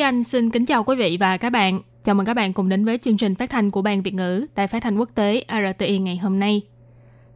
[0.00, 1.80] Thúy Anh xin kính chào quý vị và các bạn.
[2.02, 4.46] Chào mừng các bạn cùng đến với chương trình phát thanh của Ban Việt ngữ
[4.54, 6.62] tại Phát thanh Quốc tế RTI ngày hôm nay.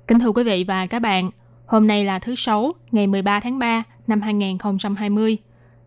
[0.07, 1.31] Kính thưa quý vị và các bạn,
[1.67, 5.39] hôm nay là thứ Sáu, ngày 13 tháng 3 năm 2020,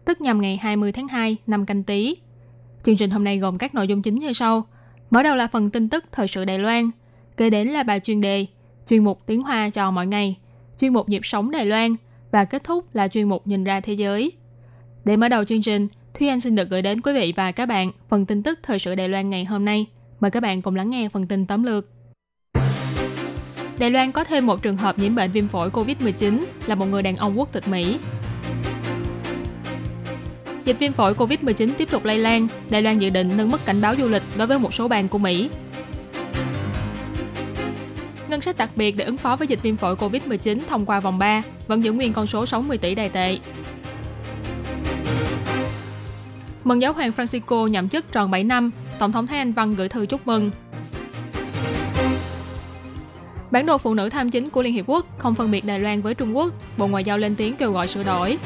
[0.05, 2.15] tức nhằm ngày 20 tháng 2 năm canh tí.
[2.83, 4.67] Chương trình hôm nay gồm các nội dung chính như sau.
[5.09, 6.91] Mở đầu là phần tin tức thời sự Đài Loan,
[7.37, 8.45] kế đến là bài chuyên đề,
[8.89, 10.37] chuyên mục tiếng Hoa cho mọi ngày,
[10.79, 11.95] chuyên mục nhịp sống Đài Loan
[12.31, 14.31] và kết thúc là chuyên mục nhìn ra thế giới.
[15.05, 15.87] Để mở đầu chương trình,
[16.19, 18.79] Thúy Anh xin được gửi đến quý vị và các bạn phần tin tức thời
[18.79, 19.85] sự Đài Loan ngày hôm nay.
[20.19, 21.85] Mời các bạn cùng lắng nghe phần tin tóm lược.
[23.79, 27.01] Đài Loan có thêm một trường hợp nhiễm bệnh viêm phổi COVID-19 là một người
[27.01, 27.99] đàn ông quốc tịch Mỹ.
[30.65, 33.81] Dịch viêm phổi COVID-19 tiếp tục lây lan, Đài Loan dự định nâng mức cảnh
[33.81, 35.49] báo du lịch đối với một số bang của Mỹ.
[38.29, 41.19] Ngân sách đặc biệt để ứng phó với dịch viêm phổi COVID-19 thông qua vòng
[41.19, 43.39] 3 vẫn giữ nguyên con số 60 tỷ đài tệ.
[46.67, 49.89] Mừng giáo hoàng Francisco nhậm chức tròn 7 năm, Tổng thống Thái Anh Văn gửi
[49.89, 50.51] thư chúc mừng.
[53.51, 56.01] Bản đồ phụ nữ tham chính của Liên Hiệp Quốc không phân biệt Đài Loan
[56.01, 58.37] với Trung Quốc, Bộ Ngoại giao lên tiếng kêu gọi sửa đổi.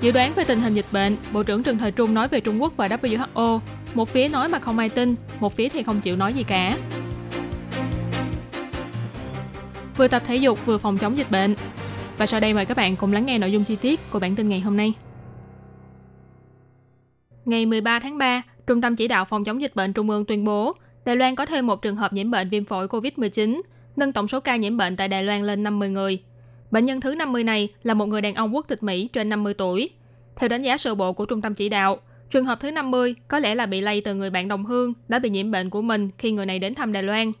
[0.00, 2.62] Dự đoán về tình hình dịch bệnh, Bộ trưởng Trần Thời Trung nói về Trung
[2.62, 3.60] Quốc và WHO.
[3.94, 6.76] Một phía nói mà không ai tin, một phía thì không chịu nói gì cả.
[9.96, 11.54] Vừa tập thể dục vừa phòng chống dịch bệnh.
[12.18, 14.36] Và sau đây mời các bạn cùng lắng nghe nội dung chi tiết của bản
[14.36, 14.94] tin ngày hôm nay.
[17.44, 20.44] Ngày 13 tháng 3, Trung tâm Chỉ đạo Phòng chống dịch bệnh Trung ương tuyên
[20.44, 23.60] bố Đài Loan có thêm một trường hợp nhiễm bệnh viêm phổi COVID-19,
[23.96, 26.22] nâng tổng số ca nhiễm bệnh tại Đài Loan lên 50 người.
[26.70, 29.54] Bệnh nhân thứ 50 này là một người đàn ông quốc tịch Mỹ trên 50
[29.54, 29.90] tuổi.
[30.36, 31.98] Theo đánh giá sơ bộ của Trung tâm Chỉ đạo,
[32.30, 35.18] trường hợp thứ 50 có lẽ là bị lây từ người bạn đồng hương đã
[35.18, 37.32] bị nhiễm bệnh của mình khi người này đến thăm Đài Loan.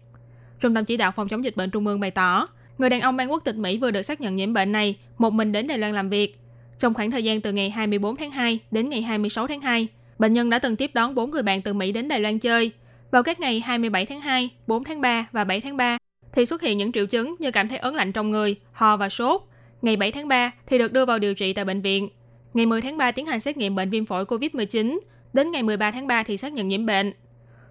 [0.60, 2.48] Trung tâm Chỉ đạo Phòng chống dịch bệnh Trung ương bày tỏ,
[2.78, 5.32] người đàn ông mang quốc tịch Mỹ vừa được xác nhận nhiễm bệnh này một
[5.32, 6.41] mình đến Đài Loan làm việc.
[6.82, 9.88] Trong khoảng thời gian từ ngày 24 tháng 2 đến ngày 26 tháng 2,
[10.18, 12.72] bệnh nhân đã từng tiếp đón 4 người bạn từ Mỹ đến Đài Loan chơi.
[13.10, 15.98] Vào các ngày 27 tháng 2, 4 tháng 3 và 7 tháng 3
[16.32, 19.08] thì xuất hiện những triệu chứng như cảm thấy ớn lạnh trong người, ho và
[19.08, 19.42] sốt.
[19.82, 22.08] Ngày 7 tháng 3 thì được đưa vào điều trị tại bệnh viện.
[22.54, 24.98] Ngày 10 tháng 3 tiến hành xét nghiệm bệnh viêm phổi COVID-19.
[25.32, 27.12] Đến ngày 13 tháng 3 thì xác nhận nhiễm bệnh.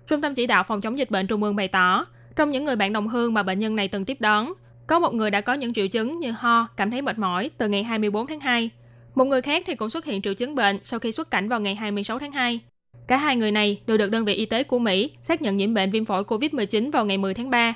[0.08, 2.06] Trung tâm chỉ đạo phòng chống dịch bệnh Trung ương bày tỏ,
[2.36, 4.54] trong những người bạn đồng hương mà bệnh nhân này từng tiếp đón,
[4.88, 7.68] có một người đã có những triệu chứng như ho, cảm thấy mệt mỏi từ
[7.68, 8.70] ngày 24 tháng 2.
[9.16, 11.60] Một người khác thì cũng xuất hiện triệu chứng bệnh sau khi xuất cảnh vào
[11.60, 12.60] ngày 26 tháng 2.
[13.08, 15.74] Cả hai người này đều được đơn vị y tế của Mỹ xác nhận nhiễm
[15.74, 17.74] bệnh viêm phổi COVID-19 vào ngày 10 tháng 3.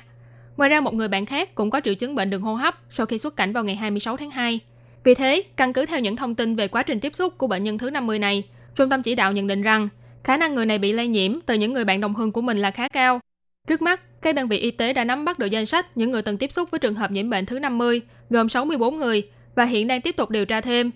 [0.56, 3.06] Ngoài ra một người bạn khác cũng có triệu chứng bệnh đường hô hấp sau
[3.06, 4.60] khi xuất cảnh vào ngày 26 tháng 2.
[5.04, 7.62] Vì thế, căn cứ theo những thông tin về quá trình tiếp xúc của bệnh
[7.62, 8.42] nhân thứ 50 này,
[8.74, 9.88] Trung tâm chỉ đạo nhận định rằng
[10.24, 12.58] khả năng người này bị lây nhiễm từ những người bạn đồng hương của mình
[12.58, 13.20] là khá cao.
[13.68, 16.22] Trước mắt, các đơn vị y tế đã nắm bắt được danh sách những người
[16.22, 19.22] từng tiếp xúc với trường hợp nhiễm bệnh thứ 50, gồm 64 người,
[19.54, 20.90] và hiện đang tiếp tục điều tra thêm.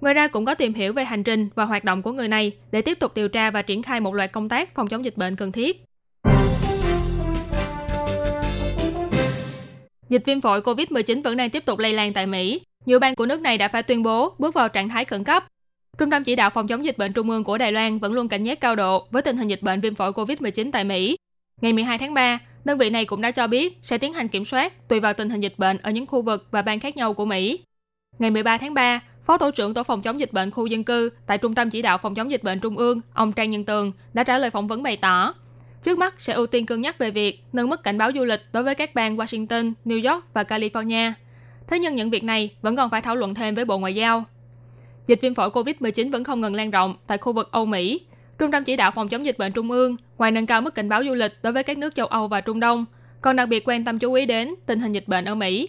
[0.00, 2.52] Ngoài ra cũng có tìm hiểu về hành trình và hoạt động của người này
[2.72, 5.16] để tiếp tục điều tra và triển khai một loạt công tác phòng chống dịch
[5.16, 5.84] bệnh cần thiết.
[10.08, 12.60] Dịch viêm phổi COVID-19 vẫn đang tiếp tục lây lan tại Mỹ.
[12.86, 15.44] Nhiều bang của nước này đã phải tuyên bố bước vào trạng thái khẩn cấp.
[15.98, 18.28] Trung tâm chỉ đạo phòng chống dịch bệnh trung ương của Đài Loan vẫn luôn
[18.28, 21.16] cảnh giác cao độ với tình hình dịch bệnh viêm phổi COVID-19 tại Mỹ.
[21.60, 24.44] Ngày 12 tháng 3, đơn vị này cũng đã cho biết sẽ tiến hành kiểm
[24.44, 27.14] soát tùy vào tình hình dịch bệnh ở những khu vực và bang khác nhau
[27.14, 27.60] của Mỹ.
[28.18, 31.10] Ngày 13 tháng 3, Phó Tổ trưởng Tổ phòng chống dịch bệnh khu dân cư
[31.26, 33.92] tại Trung tâm Chỉ đạo phòng chống dịch bệnh Trung ương, ông Trang Nhân Tường
[34.12, 35.34] đã trả lời phỏng vấn bày tỏ,
[35.82, 38.40] trước mắt sẽ ưu tiên cân nhắc về việc nâng mức cảnh báo du lịch
[38.52, 41.12] đối với các bang Washington, New York và California.
[41.68, 44.24] Thế nhưng những việc này vẫn còn phải thảo luận thêm với Bộ Ngoại giao.
[45.06, 48.00] Dịch viêm phổi COVID-19 vẫn không ngừng lan rộng tại khu vực Âu Mỹ.
[48.38, 50.88] Trung tâm Chỉ đạo phòng chống dịch bệnh Trung ương, ngoài nâng cao mức cảnh
[50.88, 52.84] báo du lịch đối với các nước châu Âu và Trung Đông,
[53.20, 55.68] còn đặc biệt quan tâm chú ý đến tình hình dịch bệnh ở Mỹ.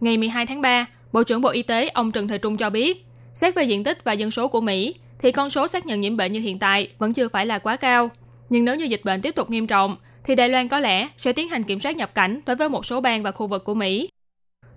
[0.00, 3.06] Ngày 12 tháng 3, Bộ trưởng Bộ Y tế ông Trần Thời Trung cho biết,
[3.32, 6.16] xét về diện tích và dân số của Mỹ, thì con số xác nhận nhiễm
[6.16, 8.10] bệnh như hiện tại vẫn chưa phải là quá cao.
[8.50, 11.32] Nhưng nếu như dịch bệnh tiếp tục nghiêm trọng, thì Đài Loan có lẽ sẽ
[11.32, 13.74] tiến hành kiểm soát nhập cảnh đối với một số bang và khu vực của
[13.74, 14.08] Mỹ.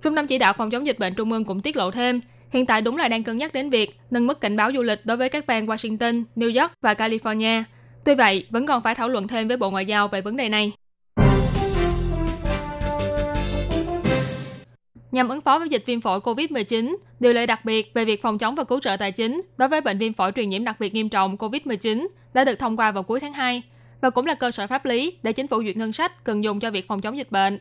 [0.02, 2.22] Trung tâm chỉ đạo phòng chống dịch bệnh Trung ương cũng tiết lộ thêm,
[2.54, 5.06] hiện tại đúng là đang cân nhắc đến việc nâng mức cảnh báo du lịch
[5.06, 7.64] đối với các bang Washington, New York và California.
[8.06, 10.50] Tuy vậy, vẫn còn phải thảo luận thêm với Bộ Ngoại giao về vấn đề
[10.50, 10.72] này.
[15.16, 18.38] Nhằm ứng phó với dịch viêm phổi COVID-19, điều lệ đặc biệt về việc phòng
[18.38, 20.94] chống và cứu trợ tài chính đối với bệnh viêm phổi truyền nhiễm đặc biệt
[20.94, 23.62] nghiêm trọng COVID-19 đã được thông qua vào cuối tháng 2
[24.02, 26.60] và cũng là cơ sở pháp lý để chính phủ duyệt ngân sách cần dùng
[26.60, 27.60] cho việc phòng chống dịch bệnh.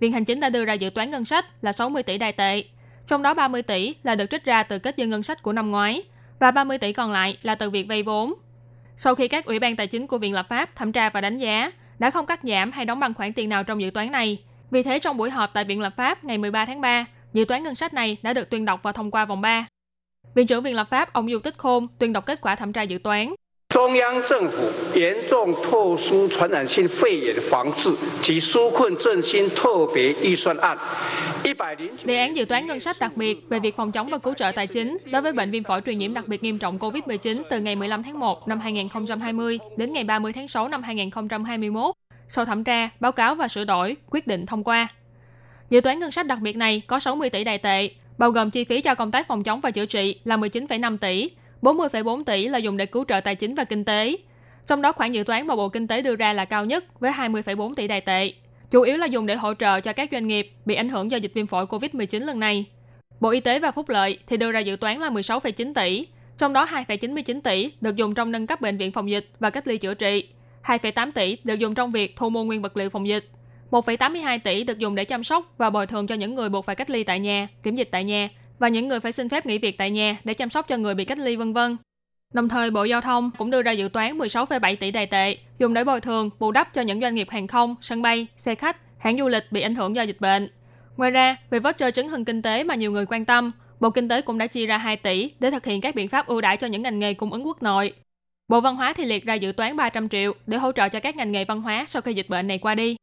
[0.00, 2.64] Viện Hành chính đã đưa ra dự toán ngân sách là 60 tỷ đài tệ,
[3.06, 5.70] trong đó 30 tỷ là được trích ra từ kết dư ngân sách của năm
[5.70, 6.02] ngoái
[6.38, 8.34] và 30 tỷ còn lại là từ việc vay vốn.
[8.96, 11.38] Sau khi các ủy ban tài chính của Viện Lập pháp thẩm tra và đánh
[11.38, 14.38] giá, đã không cắt giảm hay đóng băng khoản tiền nào trong dự toán này.
[14.71, 17.63] Vì thế trong buổi họp tại Viện Lập pháp ngày 13 tháng 3, dự toán
[17.63, 19.65] ngân sách này đã được tuyên đọc và thông qua vòng 3.
[20.35, 22.81] Viện trưởng Viện Lập pháp ông Du Tích Khôn tuyên đọc kết quả thẩm tra
[22.81, 23.35] dự toán.
[23.71, 24.69] 中央政府
[24.99, 27.89] 严重特殊传染性肺炎防治
[28.21, 30.77] 及纾困振兴特别预算案
[32.03, 34.51] Đề án dự toán ngân sách đặc biệt về việc phòng chống và cứu trợ
[34.55, 37.59] tài chính đối với bệnh viêm phổi truyền nhiễm đặc biệt nghiêm trọng COVID-19 từ
[37.59, 41.95] ngày 15 tháng 1 năm 2020 đến ngày 30 tháng 6 năm 2021.
[42.28, 44.88] sau thẩm tra, báo cáo và sửa đổi, quyết định thông qua.
[45.70, 48.64] Dự toán ngân sách đặc biệt này có 60 tỷ đài tệ, bao gồm chi
[48.64, 51.30] phí cho công tác phòng chống và chữa trị là 19,5 tỷ,
[51.62, 54.16] 40,4 tỷ là dùng để cứu trợ tài chính và kinh tế.
[54.66, 57.12] Trong đó khoản dự toán mà Bộ Kinh tế đưa ra là cao nhất với
[57.12, 58.32] 20,4 tỷ đài tệ,
[58.70, 61.16] chủ yếu là dùng để hỗ trợ cho các doanh nghiệp bị ảnh hưởng do
[61.16, 62.64] dịch viêm phổi COVID-19 lần này.
[63.20, 66.06] Bộ Y tế và Phúc lợi thì đưa ra dự toán là 16,9 tỷ,
[66.38, 69.68] trong đó 2,99 tỷ được dùng trong nâng cấp bệnh viện phòng dịch và cách
[69.68, 70.28] ly chữa trị,
[70.66, 73.30] 2,8 tỷ được dùng trong việc thu mua nguyên vật liệu phòng dịch,
[73.70, 76.76] 1,82 tỷ được dùng để chăm sóc và bồi thường cho những người buộc phải
[76.76, 78.28] cách ly tại nhà, kiểm dịch tại nhà
[78.58, 80.94] và những người phải xin phép nghỉ việc tại nhà để chăm sóc cho người
[80.94, 81.76] bị cách ly vân vân.
[82.34, 85.74] Đồng thời, Bộ Giao thông cũng đưa ra dự toán 16,7 tỷ đài tệ dùng
[85.74, 88.76] để bồi thường, bù đắp cho những doanh nghiệp hàng không, sân bay, xe khách,
[88.98, 90.50] hãng du lịch bị ảnh hưởng do dịch bệnh.
[90.96, 94.08] Ngoài ra, về voucher chứng hưng kinh tế mà nhiều người quan tâm, Bộ Kinh
[94.08, 96.56] tế cũng đã chi ra 2 tỷ để thực hiện các biện pháp ưu đãi
[96.56, 97.92] cho những ngành nghề cung ứng quốc nội.
[98.48, 101.16] Bộ Văn hóa thì liệt ra dự toán 300 triệu để hỗ trợ cho các
[101.16, 102.96] ngành nghề văn hóa sau khi dịch bệnh này qua đi.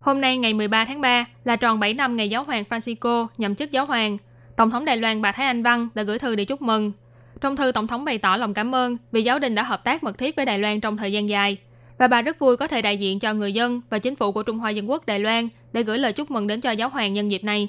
[0.00, 3.54] Hôm nay ngày 13 tháng 3 là tròn 7 năm ngày giáo hoàng Francisco nhậm
[3.54, 4.18] chức giáo hoàng.
[4.56, 6.92] Tổng thống Đài Loan bà Thái Anh Văn đã gửi thư để chúc mừng.
[7.40, 10.02] Trong thư, Tổng thống bày tỏ lòng cảm ơn vì giáo đình đã hợp tác
[10.02, 11.56] mật thiết với Đài Loan trong thời gian dài.
[11.98, 14.42] Và bà rất vui có thể đại diện cho người dân và chính phủ của
[14.42, 17.12] Trung Hoa Dân Quốc Đài Loan để gửi lời chúc mừng đến cho giáo hoàng
[17.12, 17.68] nhân dịp này.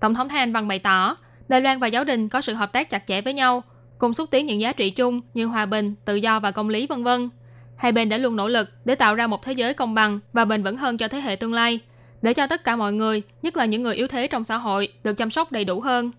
[0.00, 1.16] Tổng thống Thái Anh Văn bày tỏ,
[1.48, 3.62] Đài Loan và giáo đình có sự hợp tác chặt chẽ với nhau,
[3.98, 6.86] cùng xúc tiến những giá trị chung như hòa bình, tự do và công lý
[6.86, 7.28] vân vân
[7.76, 10.44] Hai bên đã luôn nỗ lực để tạo ra một thế giới công bằng và
[10.44, 11.80] bền vững hơn cho thế hệ tương lai,
[12.22, 14.88] để cho tất cả mọi người, nhất là những người yếu thế trong xã hội,
[15.04, 16.10] được chăm sóc đầy đủ hơn.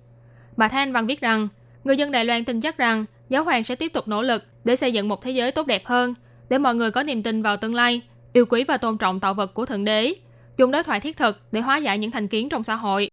[0.58, 1.48] Bà Thanh Văn viết rằng,
[1.84, 4.76] người dân Đài Loan tin chắc rằng giáo hoàng sẽ tiếp tục nỗ lực để
[4.76, 6.14] xây dựng một thế giới tốt đẹp hơn,
[6.50, 8.02] để mọi người có niềm tin vào tương lai,
[8.34, 10.14] yêu quý và tôn trọng tạo vật của Thượng Đế,
[10.58, 13.10] dùng đối thoại thiết thực để hóa giải những thành kiến trong xã hội.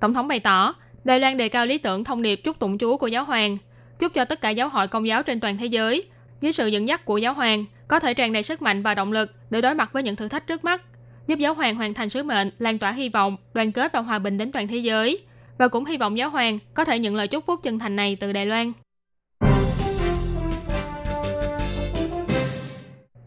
[0.00, 0.74] Tổng thống bày tỏ,
[1.04, 3.58] Đài Loan đề cao lý tưởng thông điệp chúc tụng Chúa của giáo hoàng,
[3.98, 6.04] chúc cho tất cả giáo hội công giáo trên toàn thế giới
[6.40, 9.12] dưới sự dẫn dắt của giáo hoàng, có thể tràn đầy sức mạnh và động
[9.12, 10.82] lực để đối mặt với những thử thách trước mắt,
[11.26, 14.18] giúp giáo hoàng hoàn thành sứ mệnh, lan tỏa hy vọng, đoàn kết và hòa
[14.18, 15.18] bình đến toàn thế giới.
[15.58, 18.16] Và cũng hy vọng giáo hoàng có thể nhận lời chúc phúc chân thành này
[18.16, 18.72] từ Đài Loan.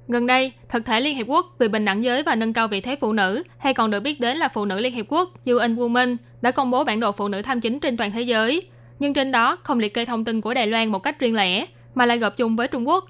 [0.07, 2.81] Gần đây, thực thể Liên Hiệp Quốc về bình đẳng giới và nâng cao vị
[2.81, 5.75] thế phụ nữ, hay còn được biết đến là Phụ nữ Liên Hiệp Quốc UN
[5.75, 8.61] Women, đã công bố bản đồ phụ nữ tham chính trên toàn thế giới.
[8.99, 11.65] Nhưng trên đó không liệt kê thông tin của Đài Loan một cách riêng lẻ,
[11.95, 13.05] mà lại gộp chung với Trung Quốc.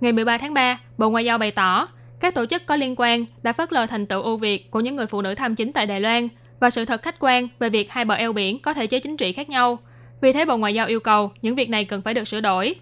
[0.00, 1.88] Ngày 13 tháng 3, Bộ Ngoại giao bày tỏ,
[2.20, 4.96] các tổ chức có liên quan đã phớt lờ thành tựu ưu việt của những
[4.96, 6.28] người phụ nữ tham chính tại Đài Loan
[6.60, 9.16] và sự thật khách quan về việc hai bờ eo biển có thể chế chính
[9.16, 9.78] trị khác nhau.
[10.20, 12.74] Vì thế Bộ Ngoại giao yêu cầu những việc này cần phải được sửa đổi.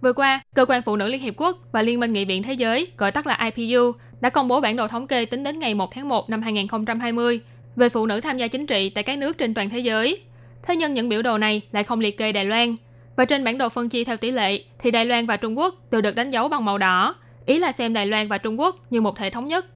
[0.00, 2.52] Vừa qua, Cơ quan Phụ nữ Liên Hiệp Quốc và Liên minh Nghị viện Thế
[2.52, 5.74] giới, gọi tắt là IPU, đã công bố bản đồ thống kê tính đến ngày
[5.74, 7.40] 1 tháng 1 năm 2020
[7.76, 10.20] về phụ nữ tham gia chính trị tại các nước trên toàn thế giới.
[10.62, 12.76] Thế nhưng những biểu đồ này lại không liệt kê Đài Loan,
[13.16, 15.74] và trên bản đồ phân chia theo tỷ lệ thì Đài Loan và Trung Quốc
[15.90, 17.14] đều được đánh dấu bằng màu đỏ,
[17.46, 19.66] ý là xem Đài Loan và Trung Quốc như một thể thống nhất.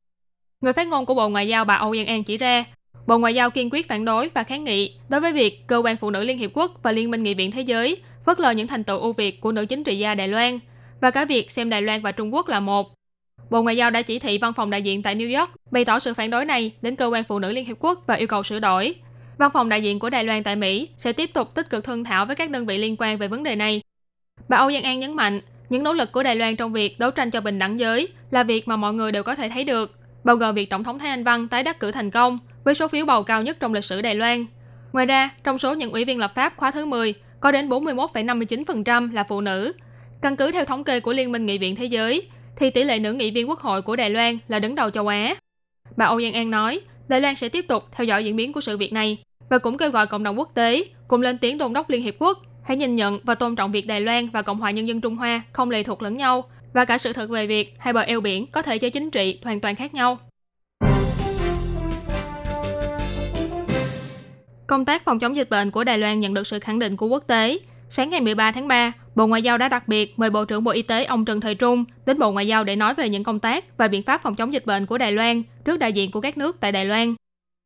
[0.60, 2.64] Người phát ngôn của Bộ Ngoại giao bà Âu Giang An chỉ ra,
[3.06, 5.96] Bộ Ngoại giao kiên quyết phản đối và kháng nghị đối với việc Cơ quan
[5.96, 8.66] Phụ nữ Liên Hiệp Quốc và Liên minh Nghị viện Thế giới phớt lờ những
[8.66, 10.58] thành tựu ưu việt của nữ chính trị gia Đài Loan
[11.00, 12.97] và cả việc xem Đài Loan và Trung Quốc là một.
[13.50, 15.98] Bộ Ngoại giao đã chỉ thị văn phòng đại diện tại New York bày tỏ
[15.98, 18.42] sự phản đối này đến Cơ quan Phụ nữ Liên Hiệp Quốc và yêu cầu
[18.42, 18.94] sửa đổi.
[19.38, 22.04] Văn phòng đại diện của Đài Loan tại Mỹ sẽ tiếp tục tích cực thương
[22.04, 23.82] thảo với các đơn vị liên quan về vấn đề này.
[24.48, 27.10] Bà Âu Giang An nhấn mạnh, những nỗ lực của Đài Loan trong việc đấu
[27.10, 29.98] tranh cho bình đẳng giới là việc mà mọi người đều có thể thấy được,
[30.24, 32.88] bao gồm việc Tổng thống Thái Anh Văn tái đắc cử thành công với số
[32.88, 34.46] phiếu bầu cao nhất trong lịch sử Đài Loan.
[34.92, 39.12] Ngoài ra, trong số những ủy viên lập pháp khóa thứ 10, có đến 41,59%
[39.12, 39.72] là phụ nữ.
[40.22, 42.28] Căn cứ theo thống kê của Liên minh Nghị viện Thế giới,
[42.58, 45.06] thì tỷ lệ nữ nghị viên quốc hội của Đài Loan là đứng đầu châu
[45.06, 45.34] Á.
[45.96, 48.60] Bà Âu Giang An nói, Đài Loan sẽ tiếp tục theo dõi diễn biến của
[48.60, 49.18] sự việc này
[49.50, 52.14] và cũng kêu gọi cộng đồng quốc tế cùng lên tiếng đôn đốc Liên Hiệp
[52.18, 55.00] Quốc hãy nhìn nhận và tôn trọng việc Đài Loan và Cộng hòa Nhân dân
[55.00, 58.00] Trung Hoa không lệ thuộc lẫn nhau và cả sự thật về việc hai bờ
[58.00, 60.18] eo biển có thể chơi chính trị hoàn toàn khác nhau.
[64.66, 67.06] Công tác phòng chống dịch bệnh của Đài Loan nhận được sự khẳng định của
[67.06, 67.58] quốc tế
[67.90, 70.70] Sáng ngày 13 tháng 3, Bộ Ngoại giao đã đặc biệt mời Bộ trưởng Bộ
[70.70, 73.40] Y tế ông Trần Thời Trung đến Bộ Ngoại giao để nói về những công
[73.40, 76.20] tác và biện pháp phòng chống dịch bệnh của Đài Loan trước đại diện của
[76.20, 77.14] các nước tại Đài Loan.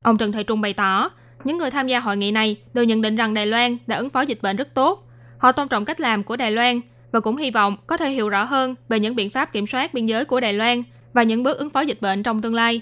[0.05, 1.11] Ông Trần Thời Trung bày tỏ,
[1.45, 4.11] những người tham gia hội nghị này đều nhận định rằng Đài Loan đã ứng
[4.11, 5.09] phó dịch bệnh rất tốt.
[5.39, 6.81] Họ tôn trọng cách làm của Đài Loan
[7.13, 9.95] và cũng hy vọng có thể hiểu rõ hơn về những biện pháp kiểm soát
[9.95, 12.81] biên giới của Đài Loan và những bước ứng phó dịch bệnh trong tương lai.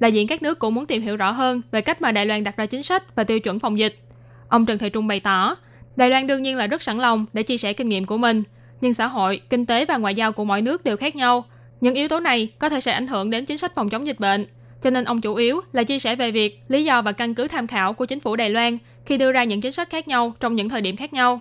[0.00, 2.44] Đại diện các nước cũng muốn tìm hiểu rõ hơn về cách mà Đài Loan
[2.44, 3.98] đặt ra chính sách và tiêu chuẩn phòng dịch.
[4.48, 5.56] Ông Trần Thời Trung bày tỏ,
[5.96, 8.42] Đài Loan đương nhiên là rất sẵn lòng để chia sẻ kinh nghiệm của mình,
[8.80, 11.44] nhưng xã hội, kinh tế và ngoại giao của mỗi nước đều khác nhau.
[11.80, 14.20] Những yếu tố này có thể sẽ ảnh hưởng đến chính sách phòng chống dịch
[14.20, 14.46] bệnh.
[14.82, 17.48] Cho nên ông chủ yếu là chia sẻ về việc lý do và căn cứ
[17.48, 20.32] tham khảo của chính phủ Đài Loan khi đưa ra những chính sách khác nhau
[20.40, 21.40] trong những thời điểm khác nhau.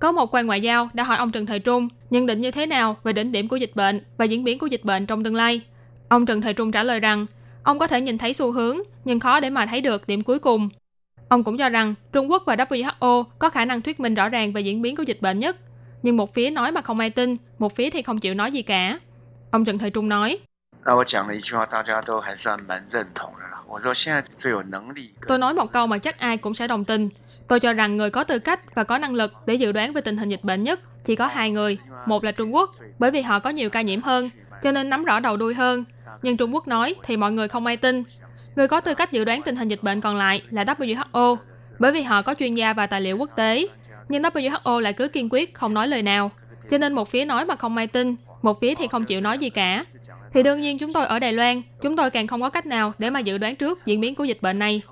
[0.00, 2.66] Có một quan ngoại giao đã hỏi ông Trần Thời Trung nhận định như thế
[2.66, 5.34] nào về đỉnh điểm của dịch bệnh và diễn biến của dịch bệnh trong tương
[5.34, 5.60] lai.
[6.08, 7.26] Ông Trần Thời Trung trả lời rằng,
[7.62, 10.38] ông có thể nhìn thấy xu hướng, nhưng khó để mà thấy được điểm cuối
[10.38, 10.68] cùng.
[11.30, 14.52] Ông cũng cho rằng Trung Quốc và WHO có khả năng thuyết minh rõ ràng
[14.52, 15.56] về diễn biến của dịch bệnh nhất,
[16.02, 18.62] nhưng một phía nói mà không ai tin, một phía thì không chịu nói gì
[18.62, 18.98] cả.
[19.50, 20.38] Ông Trần Thời Trung nói,
[25.28, 27.08] Tôi nói một câu mà chắc ai cũng sẽ đồng tình.
[27.48, 30.00] Tôi cho rằng người có tư cách và có năng lực để dự đoán về
[30.00, 31.78] tình hình dịch bệnh nhất chỉ có hai người.
[32.06, 34.30] Một là Trung Quốc, bởi vì họ có nhiều ca nhiễm hơn,
[34.62, 35.84] cho nên nắm rõ đầu đuôi hơn.
[36.22, 38.04] Nhưng Trung Quốc nói thì mọi người không ai tin.
[38.60, 41.36] Người có tư cách dự đoán tình hình dịch bệnh còn lại là WHO,
[41.78, 43.66] bởi vì họ có chuyên gia và tài liệu quốc tế.
[44.08, 46.30] Nhưng WHO lại cứ kiên quyết không nói lời nào.
[46.70, 49.38] Cho nên một phía nói mà không may tin, một phía thì không chịu nói
[49.38, 49.84] gì cả
[50.32, 52.92] thì đương nhiên chúng tôi ở Đài Loan, chúng tôi càng không có cách nào
[52.98, 54.82] để mà dự đoán trước diễn biến của dịch bệnh này.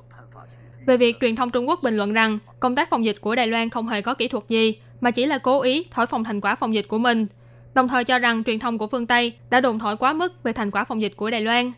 [0.87, 3.47] Về việc truyền thông Trung Quốc bình luận rằng công tác phòng dịch của Đài
[3.47, 6.41] Loan không hề có kỹ thuật gì, mà chỉ là cố ý thổi phồng thành
[6.41, 7.27] quả phòng dịch của mình,
[7.75, 10.53] đồng thời cho rằng truyền thông của phương Tây đã đồn thổi quá mức về
[10.53, 11.73] thành quả phòng dịch của Đài Loan.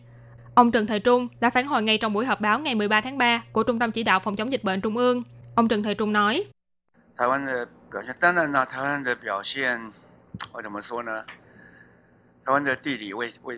[0.55, 3.17] Ông Trần Thời Trung đã phản hồi ngay trong buổi họp báo ngày 13 tháng
[3.17, 5.23] 3 của Trung tâm Chỉ đạo Phòng chống dịch bệnh Trung ương.
[5.55, 6.43] Ông Trần Thời Trung nói,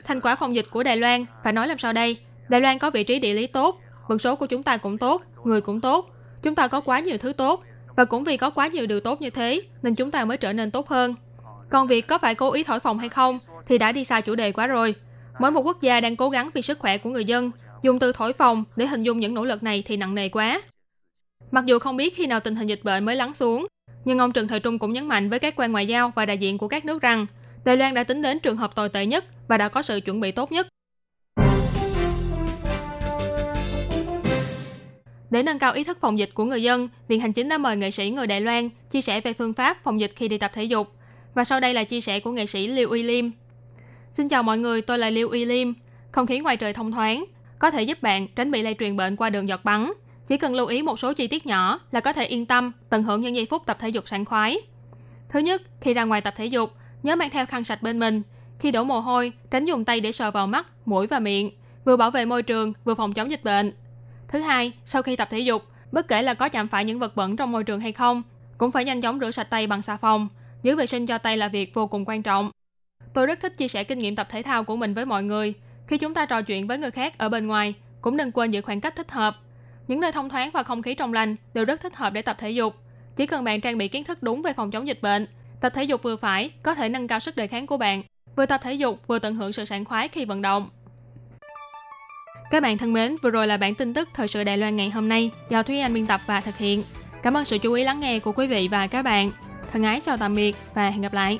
[0.03, 2.17] Thành quả phòng dịch của Đài Loan phải nói làm sao đây?
[2.49, 5.21] Đài Loan có vị trí địa lý tốt, vận số của chúng ta cũng tốt,
[5.43, 6.09] người cũng tốt.
[6.43, 7.63] Chúng ta có quá nhiều thứ tốt,
[7.95, 10.53] và cũng vì có quá nhiều điều tốt như thế nên chúng ta mới trở
[10.53, 11.15] nên tốt hơn.
[11.69, 14.35] Còn việc có phải cố ý thổi phồng hay không thì đã đi xa chủ
[14.35, 14.95] đề quá rồi.
[15.39, 18.11] Mỗi một quốc gia đang cố gắng vì sức khỏe của người dân, dùng từ
[18.11, 20.61] thổi phồng để hình dung những nỗ lực này thì nặng nề quá.
[21.51, 23.67] Mặc dù không biết khi nào tình hình dịch bệnh mới lắng xuống,
[24.05, 26.37] nhưng ông Trần Thời Trung cũng nhấn mạnh với các quan ngoại giao và đại
[26.37, 27.25] diện của các nước rằng
[27.65, 30.19] Đài Loan đã tính đến trường hợp tồi tệ nhất và đã có sự chuẩn
[30.19, 30.67] bị tốt nhất.
[35.29, 37.77] Để nâng cao ý thức phòng dịch của người dân, Viện Hành Chính đã mời
[37.77, 40.51] nghệ sĩ người Đài Loan chia sẻ về phương pháp phòng dịch khi đi tập
[40.53, 40.87] thể dục.
[41.33, 43.31] Và sau đây là chia sẻ của nghệ sĩ Liêu Uy Lim.
[44.13, 45.73] Xin chào mọi người, tôi là Liêu Y Lim.
[46.11, 47.25] Không khí ngoài trời thông thoáng,
[47.59, 49.91] có thể giúp bạn tránh bị lây truyền bệnh qua đường giọt bắn.
[50.25, 53.03] Chỉ cần lưu ý một số chi tiết nhỏ là có thể yên tâm tận
[53.03, 54.57] hưởng những giây phút tập thể dục sảng khoái.
[55.29, 56.71] Thứ nhất, khi ra ngoài tập thể dục,
[57.03, 58.21] Nhớ mang theo khăn sạch bên mình.
[58.59, 61.51] Khi đổ mồ hôi, tránh dùng tay để sờ vào mắt, mũi và miệng,
[61.85, 63.73] vừa bảo vệ môi trường, vừa phòng chống dịch bệnh.
[64.27, 67.15] Thứ hai, sau khi tập thể dục, bất kể là có chạm phải những vật
[67.15, 68.23] bẩn trong môi trường hay không,
[68.57, 70.27] cũng phải nhanh chóng rửa sạch tay bằng xà phòng.
[70.61, 72.51] Giữ vệ sinh cho tay là việc vô cùng quan trọng.
[73.13, 75.53] Tôi rất thích chia sẻ kinh nghiệm tập thể thao của mình với mọi người.
[75.87, 78.61] Khi chúng ta trò chuyện với người khác ở bên ngoài, cũng đừng quên giữ
[78.61, 79.37] khoảng cách thích hợp.
[79.87, 82.37] Những nơi thông thoáng và không khí trong lành đều rất thích hợp để tập
[82.39, 82.75] thể dục.
[83.15, 85.27] Chỉ cần bạn trang bị kiến thức đúng về phòng chống dịch bệnh,
[85.63, 88.03] Tập thể dục vừa phải có thể nâng cao sức đề kháng của bạn,
[88.35, 90.69] vừa tập thể dục vừa tận hưởng sự sảng khoái khi vận động.
[92.51, 94.89] Các bạn thân mến, vừa rồi là bản tin tức thời sự Đài Loan ngày
[94.89, 96.83] hôm nay do Thúy Anh biên tập và thực hiện.
[97.23, 99.31] Cảm ơn sự chú ý lắng nghe của quý vị và các bạn.
[99.71, 101.39] Thân ái chào tạm biệt và hẹn gặp lại.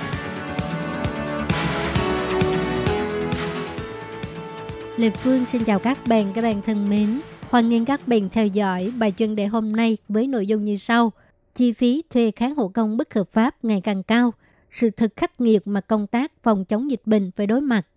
[5.01, 7.19] Lê Phương xin chào các bạn, các bạn thân mến.
[7.49, 10.75] Hoan nghênh các bạn theo dõi bài chuyên đề hôm nay với nội dung như
[10.75, 11.11] sau.
[11.55, 14.33] Chi phí thuê kháng hộ công bất hợp pháp ngày càng cao,
[14.71, 17.87] sự thực khắc nghiệt mà công tác phòng chống dịch bệnh phải đối mặt.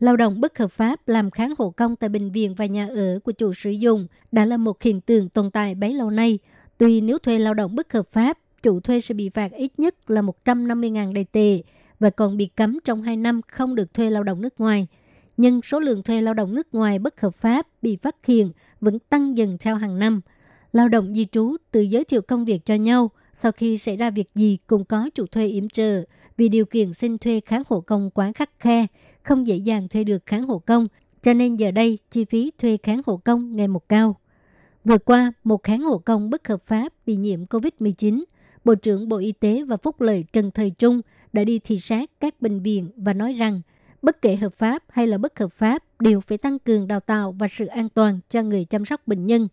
[0.00, 3.18] Lao động bất hợp pháp làm kháng hộ công tại bệnh viện và nhà ở
[3.24, 6.38] của chủ sử dụng đã là một hiện tượng tồn tại bấy lâu nay.
[6.78, 10.10] Tuy nếu thuê lao động bất hợp pháp, chủ thuê sẽ bị phạt ít nhất
[10.10, 11.62] là 150.000 đầy tệ
[12.00, 14.86] và còn bị cấm trong 2 năm không được thuê lao động nước ngoài.
[15.36, 18.50] Nhưng số lượng thuê lao động nước ngoài bất hợp pháp bị phát hiện
[18.80, 20.20] vẫn tăng dần theo hàng năm.
[20.72, 24.10] Lao động di trú tự giới thiệu công việc cho nhau, sau khi xảy ra
[24.10, 26.04] việc gì cũng có chủ thuê yểm trợ
[26.36, 28.86] vì điều kiện xin thuê kháng hộ công quá khắc khe,
[29.22, 30.88] không dễ dàng thuê được kháng hộ công,
[31.22, 34.16] cho nên giờ đây chi phí thuê kháng hộ công ngày một cao.
[34.84, 38.24] Vừa qua, một kháng hộ công bất hợp pháp bị nhiễm COVID-19,
[38.64, 41.00] Bộ trưởng Bộ Y tế và Phúc lợi Trần Thời Trung
[41.32, 43.60] đã đi thị sát các bệnh viện và nói rằng
[44.02, 47.32] bất kể hợp pháp hay là bất hợp pháp đều phải tăng cường đào tạo
[47.32, 49.48] và sự an toàn cho người chăm sóc bệnh nhân.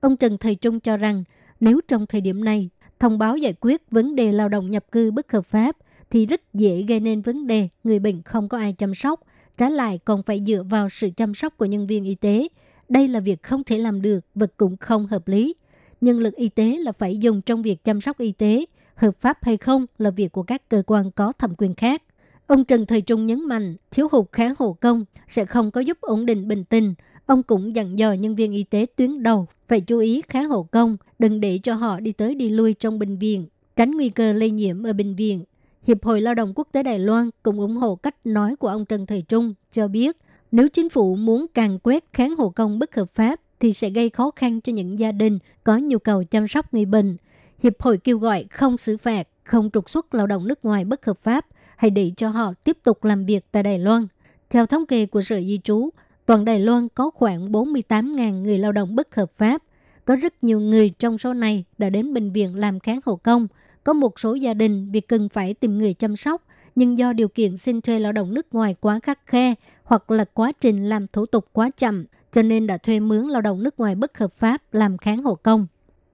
[0.00, 1.24] Ông Trần Thời Trung cho rằng
[1.60, 5.10] nếu trong thời điểm này thông báo giải quyết vấn đề lao động nhập cư
[5.10, 5.76] bất hợp pháp
[6.10, 9.20] thì rất dễ gây nên vấn đề người bệnh không có ai chăm sóc,
[9.56, 12.48] trái lại còn phải dựa vào sự chăm sóc của nhân viên y tế.
[12.88, 15.54] Đây là việc không thể làm được và cũng không hợp lý.
[16.00, 19.38] Nhân lực y tế là phải dùng trong việc chăm sóc y tế, hợp pháp
[19.44, 22.02] hay không là việc của các cơ quan có thẩm quyền khác.
[22.46, 26.00] Ông Trần Thời Trung nhấn mạnh thiếu hụt kháng hộ công sẽ không có giúp
[26.00, 26.94] ổn định bình tình.
[27.26, 30.62] Ông cũng dặn dò nhân viên y tế tuyến đầu phải chú ý kháng hộ
[30.62, 34.32] công, đừng để cho họ đi tới đi lui trong bệnh viện, tránh nguy cơ
[34.32, 35.44] lây nhiễm ở bệnh viện.
[35.86, 38.84] Hiệp hội Lao động Quốc tế Đài Loan cũng ủng hộ cách nói của ông
[38.84, 40.16] Trần Thời Trung, cho biết
[40.52, 44.10] nếu chính phủ muốn càng quét kháng hộ công bất hợp pháp thì sẽ gây
[44.10, 47.16] khó khăn cho những gia đình có nhu cầu chăm sóc người bệnh.
[47.62, 51.06] Hiệp hội kêu gọi không xử phạt, không trục xuất lao động nước ngoài bất
[51.06, 54.06] hợp pháp, hay để cho họ tiếp tục làm việc tại Đài Loan.
[54.50, 55.90] Theo thống kê của Sở Di trú,
[56.26, 59.62] toàn Đài Loan có khoảng 48.000 người lao động bất hợp pháp.
[60.04, 63.48] Có rất nhiều người trong số này đã đến bệnh viện làm kháng hộ công–
[63.86, 66.42] có một số gia đình vì cần phải tìm người chăm sóc,
[66.74, 70.24] nhưng do điều kiện xin thuê lao động nước ngoài quá khắc khe hoặc là
[70.24, 73.80] quá trình làm thủ tục quá chậm, cho nên đã thuê mướn lao động nước
[73.80, 75.66] ngoài bất hợp pháp làm kháng hộ công.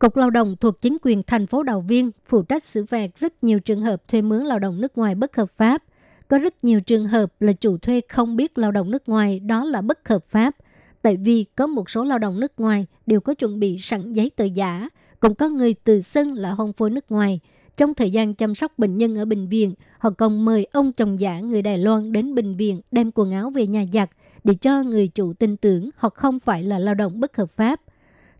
[0.03, 3.45] Cục Lao động thuộc chính quyền thành phố Đào Viên phụ trách xử phạt rất
[3.45, 5.83] nhiều trường hợp thuê mướn lao động nước ngoài bất hợp pháp.
[6.29, 9.65] Có rất nhiều trường hợp là chủ thuê không biết lao động nước ngoài đó
[9.65, 10.57] là bất hợp pháp,
[11.03, 14.31] tại vì có một số lao động nước ngoài đều có chuẩn bị sẵn giấy
[14.37, 14.89] tờ giả,
[15.21, 17.41] cũng có người tự xưng là hôn phối nước ngoài,
[17.77, 21.21] trong thời gian chăm sóc bệnh nhân ở bệnh viện, họ còn mời ông chồng
[21.21, 24.11] giả người Đài Loan đến bệnh viện đem quần áo về nhà giặt
[24.45, 27.81] để cho người chủ tin tưởng họ không phải là lao động bất hợp pháp.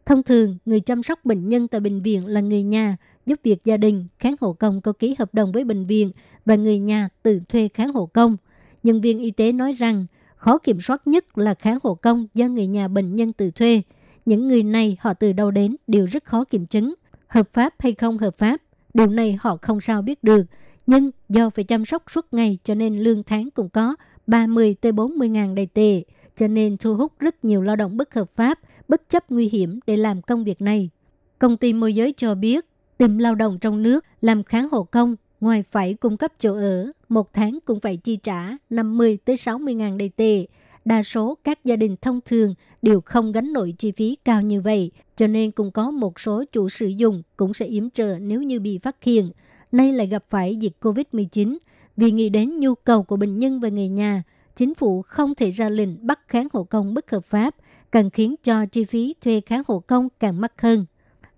[0.07, 3.65] Thông thường, người chăm sóc bệnh nhân tại bệnh viện là người nhà, giúp việc
[3.65, 6.13] gia đình, kháng hộ công có ký hợp đồng với bệnh viện
[6.47, 8.37] và người nhà tự thuê kháng hộ công.
[8.83, 12.49] Nhân viên y tế nói rằng, khó kiểm soát nhất là kháng hộ công do
[12.49, 13.83] người nhà bệnh nhân tự thuê.
[14.27, 16.95] Những người này họ từ đâu đến đều rất khó kiểm chứng.
[17.27, 18.61] Hợp pháp hay không hợp pháp
[18.95, 20.43] Điều này họ không sao biết được,
[20.87, 24.93] nhưng do phải chăm sóc suốt ngày cho nên lương tháng cũng có 30 tới
[24.93, 26.03] 40 ngàn đầy tệ,
[26.37, 29.81] cho nên thu hút rất nhiều lao động bất hợp pháp, bất chấp nguy hiểm
[29.87, 30.91] để làm công việc này.
[31.39, 32.67] Công ty môi giới cho biết,
[32.99, 36.93] tìm lao động trong nước làm kháng hộ công, ngoài phải cung cấp chỗ ở,
[37.09, 40.47] một tháng cũng phải chi trả 50 tới 60 ngàn đầy tệ.
[40.85, 44.61] Đa số các gia đình thông thường đều không gánh nổi chi phí cao như
[44.61, 48.43] vậy, cho nên cũng có một số chủ sử dụng cũng sẽ yếm trợ nếu
[48.43, 49.31] như bị phát hiện.
[49.73, 51.59] Nay lại gặp phải dịch COVID-19,
[51.97, 54.23] vì nghĩ đến nhu cầu của bệnh nhân và người nhà,
[54.55, 57.55] chính phủ không thể ra lệnh bắt kháng hộ công bất hợp pháp,
[57.93, 60.87] càng khiến cho chi phí thuê kháng hộ công càng mắc hơn.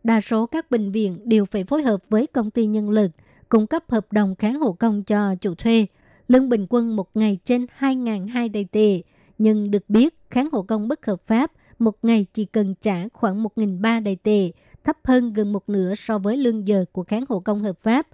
[0.05, 3.11] Đa số các bệnh viện đều phải phối hợp với công ty nhân lực,
[3.49, 5.87] cung cấp hợp đồng kháng hộ công cho chủ thuê.
[6.29, 9.03] Lương bình quân một ngày trên 2.200 đầy tệ,
[9.39, 13.45] nhưng được biết kháng hộ công bất hợp pháp một ngày chỉ cần trả khoảng
[13.45, 14.51] 1.300 đầy tệ,
[14.85, 18.07] thấp hơn gần một nửa so với lương giờ của kháng hộ công hợp pháp.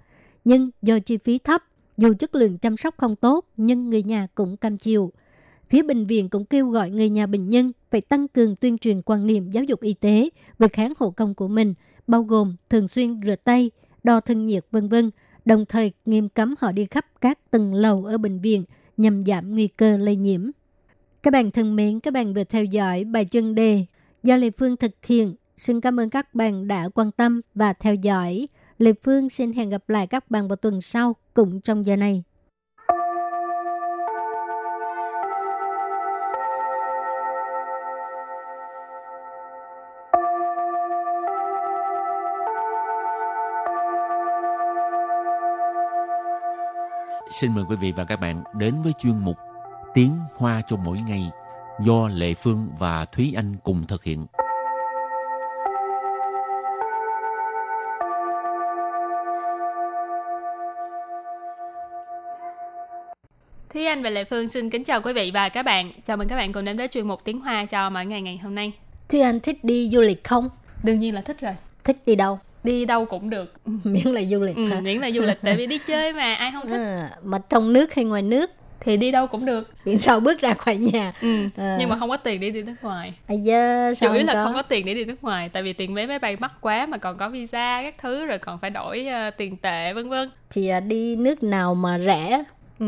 [0.43, 1.63] Nhưng do chi phí thấp,
[2.01, 5.11] dù chất lượng chăm sóc không tốt, nhưng người nhà cũng cam chịu.
[5.69, 9.01] Phía bệnh viện cũng kêu gọi người nhà bệnh nhân phải tăng cường tuyên truyền
[9.01, 11.73] quan niệm giáo dục y tế về kháng hộ công của mình,
[12.07, 13.71] bao gồm thường xuyên rửa tay,
[14.03, 15.11] đo thân nhiệt vân vân,
[15.45, 18.63] đồng thời nghiêm cấm họ đi khắp các tầng lầu ở bệnh viện
[18.97, 20.49] nhằm giảm nguy cơ lây nhiễm.
[21.23, 23.85] Các bạn thân mến, các bạn vừa theo dõi bài chân đề
[24.23, 25.35] do Lê Phương thực hiện.
[25.57, 28.47] Xin cảm ơn các bạn đã quan tâm và theo dõi.
[28.81, 32.23] Lê Phương xin hẹn gặp lại các bạn vào tuần sau cùng trong giờ này.
[47.31, 49.37] Xin mời quý vị và các bạn đến với chuyên mục
[49.93, 51.31] Tiếng Hoa cho mỗi ngày
[51.79, 54.25] do Lệ Phương và Thúy Anh cùng thực hiện.
[63.91, 65.91] Anh và Lệ Phương xin kính chào quý vị và các bạn.
[66.05, 68.37] Chào mừng các bạn cùng đến với chuyên mục Tiếng Hoa cho mỗi ngày ngày
[68.43, 68.71] hôm nay.
[69.09, 70.49] Thúy Anh thích đi du lịch không?
[70.83, 71.53] Đương nhiên là thích rồi.
[71.83, 72.39] Thích đi đâu?
[72.63, 73.53] Đi đâu cũng được.
[73.83, 74.81] Miễn là du lịch Ừ, hả?
[74.81, 77.73] miễn là du lịch tại vì đi chơi mà ai không thích À, mà trong
[77.73, 78.51] nước hay ngoài nước?
[78.79, 79.69] thì đi đâu cũng được.
[79.85, 81.13] Miễn sao bước ra khỏi nhà.
[81.21, 81.47] Ừ.
[81.57, 81.77] À.
[81.79, 83.13] Nhưng mà không có tiền để đi nước ngoài.
[83.27, 83.35] À
[83.95, 84.43] sao Chủ yếu là có?
[84.45, 86.85] không có tiền để đi nước ngoài tại vì tiền vé máy bay mắc quá
[86.85, 90.29] mà còn có visa các thứ rồi còn phải đổi ờ, tiền tệ vân vân.
[90.49, 92.43] Thì à, đi nước nào mà rẻ?
[92.79, 92.85] Ừ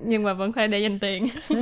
[0.00, 1.28] nhưng mà vẫn phải để dành tiền.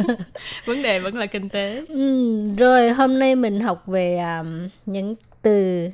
[0.65, 1.85] Vấn đề vẫn là kinh tế.
[1.89, 5.89] Ừ, rồi hôm nay mình học về um, những từ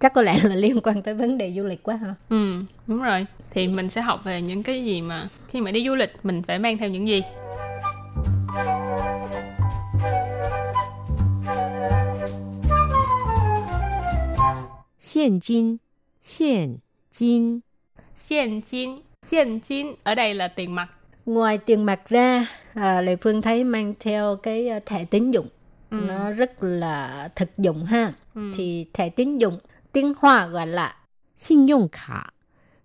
[0.00, 3.02] chắc có lẽ là liên quan tới vấn đề du lịch quá hả ừ đúng
[3.02, 3.26] rồi.
[3.50, 6.42] Thì mình sẽ học về những cái gì mà khi mà đi du lịch mình
[6.42, 7.22] phải mang theo những gì?
[15.14, 15.76] Hiện kim
[16.38, 16.78] hiện
[17.18, 17.60] kim
[18.28, 20.88] hiện kim hiện kim ở đây là tiền mặt
[21.28, 25.46] ngoài tiền mặt ra à, lệ phương thấy mang theo cái à, thẻ tín dụng.
[25.90, 26.04] Ừ.
[26.08, 28.12] nó rất là thực dụng ha.
[28.34, 28.50] Ừ.
[28.54, 29.58] thì thẻ tín dụng
[29.92, 30.96] tiếng hoa gọi là
[31.36, 32.20] xin dụng khả.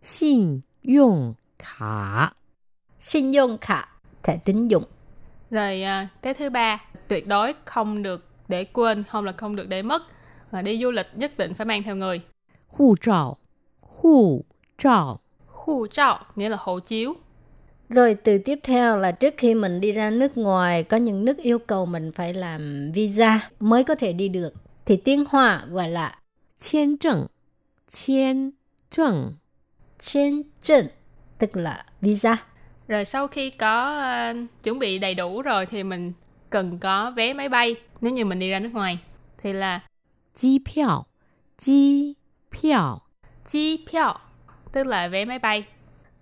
[0.01, 2.29] Xin dụng khả.
[2.99, 3.85] Xin dụng khả
[4.23, 4.83] thẻ tín dụng.
[5.49, 9.67] Rồi à, cái thứ ba tuyệt đối không được để quên không là không được
[9.67, 10.01] để mất.
[10.51, 12.21] Mà đi du lịch nhất định phải mang theo người.
[12.67, 13.37] Hộ chiếu
[13.81, 14.41] hộ
[14.77, 17.15] chiếu hộ chiếu nghĩa là hộ chiếu.
[17.92, 21.36] Rồi từ tiếp theo là trước khi mình đi ra nước ngoài có những nước
[21.38, 24.52] yêu cầu mình phải làm visa mới có thể đi được.
[24.86, 26.18] Thì tiếng Hoa gọi là
[26.56, 27.26] 签证，
[27.88, 28.52] 签
[28.90, 29.32] 证，
[29.98, 30.88] trên trần,
[31.38, 32.36] tức là visa.
[32.88, 36.12] Rồi sau khi có à, chuẩn bị đầy đủ rồi thì mình
[36.50, 38.98] cần có vé máy bay nếu như mình đi ra nước ngoài.
[39.42, 39.80] Thì là
[40.34, 41.06] 机票，
[41.58, 42.16] 机
[42.50, 43.02] 票，
[43.46, 44.20] chi票,
[44.72, 45.64] tức là vé máy bay.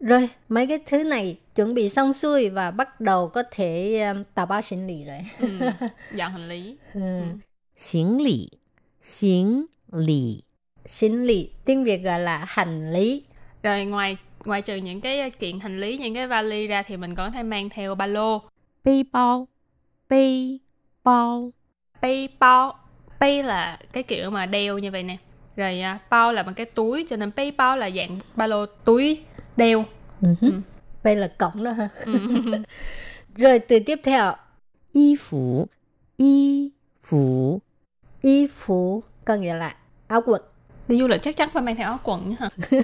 [0.01, 4.23] Rồi, mấy cái thứ này chuẩn bị xong xuôi và bắt đầu có thể um,
[4.33, 5.17] tạo bao hành lý rồi.
[5.39, 5.47] ừ,
[6.11, 6.77] dọn hành lý.
[6.93, 7.01] Ừ.
[7.01, 7.25] ừ.
[7.93, 8.49] Hành lý.
[9.19, 10.41] Hành lý.
[11.01, 13.23] Hành lý, tiếng Việt gọi là hành lý.
[13.63, 17.15] Rồi ngoài ngoài trừ những cái kiện hành lý, những cái vali ra thì mình
[17.15, 18.41] còn có thể mang theo ba lô.
[18.83, 19.47] Bê bao.
[20.09, 20.57] Bê
[21.03, 21.51] bao.
[22.01, 22.75] Bê bao.
[23.19, 25.17] Bê là cái kiểu mà đeo như vậy nè.
[25.55, 28.65] Rồi à, bao là một cái túi cho nên bê bao là dạng ba lô
[28.65, 29.23] túi
[29.61, 29.85] đeo.
[30.21, 30.27] Ừ
[31.03, 31.19] Vậy ừ.
[31.19, 32.13] là cổng đó ha ừ.
[33.35, 34.33] rồi từ tiếp theo.
[34.93, 35.67] Y phủ
[36.17, 36.69] y
[37.01, 37.59] phủ
[38.21, 39.75] y phủ có nghĩa là
[40.07, 40.41] áo quần.
[40.87, 42.49] Đi du lịch chắc chắn phải mang theo áo quần hả?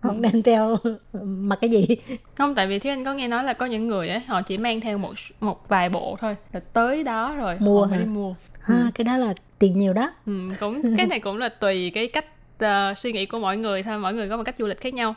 [0.00, 0.76] Không nên theo
[1.22, 1.86] mặc cái gì?
[2.34, 4.58] Không tại vì thúy anh có nghe nói là có những người ấy họ chỉ
[4.58, 6.36] mang theo một một vài bộ thôi.
[6.52, 7.98] Là tới đó rồi mua hả?
[7.98, 8.34] đi mua.
[8.62, 8.90] À, ừ.
[8.94, 10.12] cái đó là tiền nhiều đó.
[10.26, 12.26] Ừ, cũng cái này cũng là tùy cái cách
[12.64, 13.98] uh, suy nghĩ của mọi người thôi.
[13.98, 15.14] Mọi người có một cách du lịch khác nhau.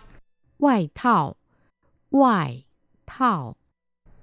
[0.60, 1.36] Ngoại thảo.
[2.12, 2.66] Ngoại
[3.06, 3.56] thảo.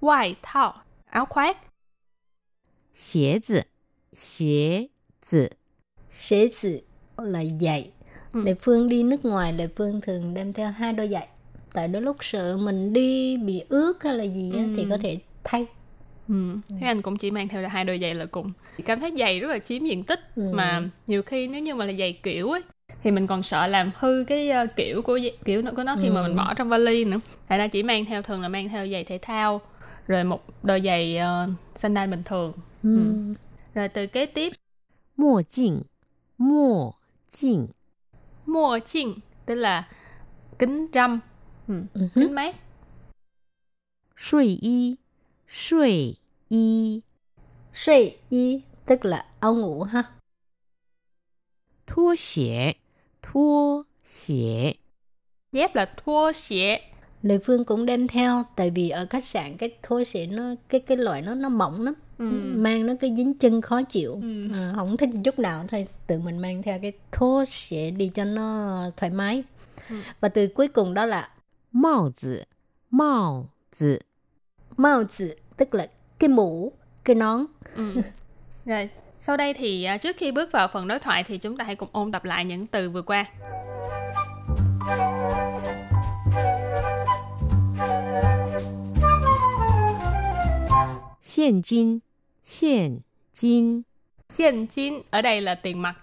[0.01, 0.75] Ngoại thảo.
[1.07, 1.59] Áo khoác.
[2.95, 3.61] Xế zi
[4.13, 4.89] Xế
[5.27, 5.49] zi
[6.11, 6.79] Xế zi
[7.17, 7.91] là giày.
[8.33, 8.43] Ừ.
[8.45, 11.29] Lệ Phương đi nước ngoài Lệ Phương thường đem theo hai đôi giày.
[11.73, 14.61] Tại đôi lúc sợ mình đi bị ướt hay là gì ừ.
[14.77, 15.67] thì có thể thay.
[16.29, 16.35] Ừ.
[16.81, 18.53] Thế anh cũng chỉ mang theo là hai đôi giày là cùng.
[18.85, 20.51] Cảm thấy giày rất là chiếm diện tích ừ.
[20.55, 22.63] Mà nhiều khi nếu như mà là giày kiểu ấy
[23.03, 26.13] thì mình còn sợ làm hư cái ờ, kiểu của kiểu của nó khi ừ.
[26.13, 26.37] mà mình ừ.
[26.37, 27.21] bỏ trong vali nữa.
[27.49, 29.61] Tại ra chỉ mang theo thường là mang theo giày thể thao
[30.07, 32.53] rồi một đôi giày uh, sandal bình thường.
[32.83, 32.97] Ừ.
[32.97, 33.35] Ừ.
[33.75, 34.53] rồi từ kế tiếp.
[35.17, 35.83] Mùa chỉnh.
[36.39, 36.91] Mùa
[37.31, 37.67] chỉnh.
[38.47, 39.15] Mùa chỉnh
[39.47, 39.89] tức là
[40.59, 41.21] kính râm.
[41.69, 41.83] Ừ.
[41.95, 42.57] ừ kính mát.
[44.17, 44.97] Suy y.
[45.49, 46.15] Suy
[46.49, 47.01] y.
[47.73, 50.03] Suy y tức là áo ngủ ha.
[51.87, 52.73] Thua xỉa
[53.23, 54.73] thua xỉa.
[55.53, 56.77] Dép là thua xỉa.
[57.23, 60.81] Lời phương cũng đem theo tại vì ở khách sạn cái thua xỉa nó cái
[60.81, 61.95] cái loại nó nó mỏng lắm.
[62.21, 62.31] Ừ.
[62.57, 64.53] mang nó cái dính chân khó chịu ừ.
[64.53, 68.25] à, không thích chút nào thôi tự mình mang theo cái thô xỉa đi cho
[68.25, 69.43] nó thoải mái
[69.91, 69.97] ừ.
[70.21, 71.31] và từ cuối cùng đó là
[71.73, 72.37] mao zi
[72.91, 73.99] mao zi
[74.77, 75.87] mao zi tức là
[76.19, 76.73] cái mũ
[77.05, 77.93] cái nón ừ.
[78.65, 78.89] rồi
[79.23, 81.77] sau đây thì à, trước khi bước vào phần đối thoại thì chúng ta hãy
[81.77, 83.27] cùng ôn tập lại những từ vừa qua.
[91.37, 91.99] Hiện kim,
[92.61, 93.01] hiện
[93.41, 93.83] kim.
[94.39, 95.95] Hiện kim ở đây là tiền mặt.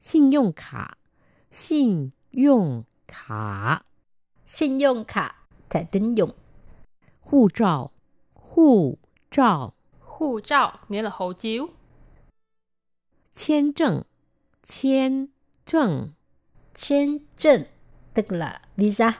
[0.00, 0.86] Xin dụng khả,
[1.52, 3.78] xin dụng khả.
[4.44, 5.28] Xin dụng khả,
[5.70, 6.30] thẻ tín dụng.
[7.20, 7.90] hộ trào,
[8.34, 8.94] hộ
[9.30, 9.72] trào.
[10.00, 11.68] hộ trào nghĩa là hộ chiếu.
[13.37, 14.03] 签证，
[14.63, 15.27] 签
[15.65, 16.13] 证，
[16.73, 17.65] Trên trần
[18.13, 19.13] tức là visa.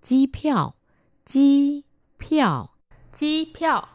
[0.00, 0.74] 机票，
[1.24, 1.84] 机
[2.18, 2.70] 票，
[3.12, 3.88] Chi票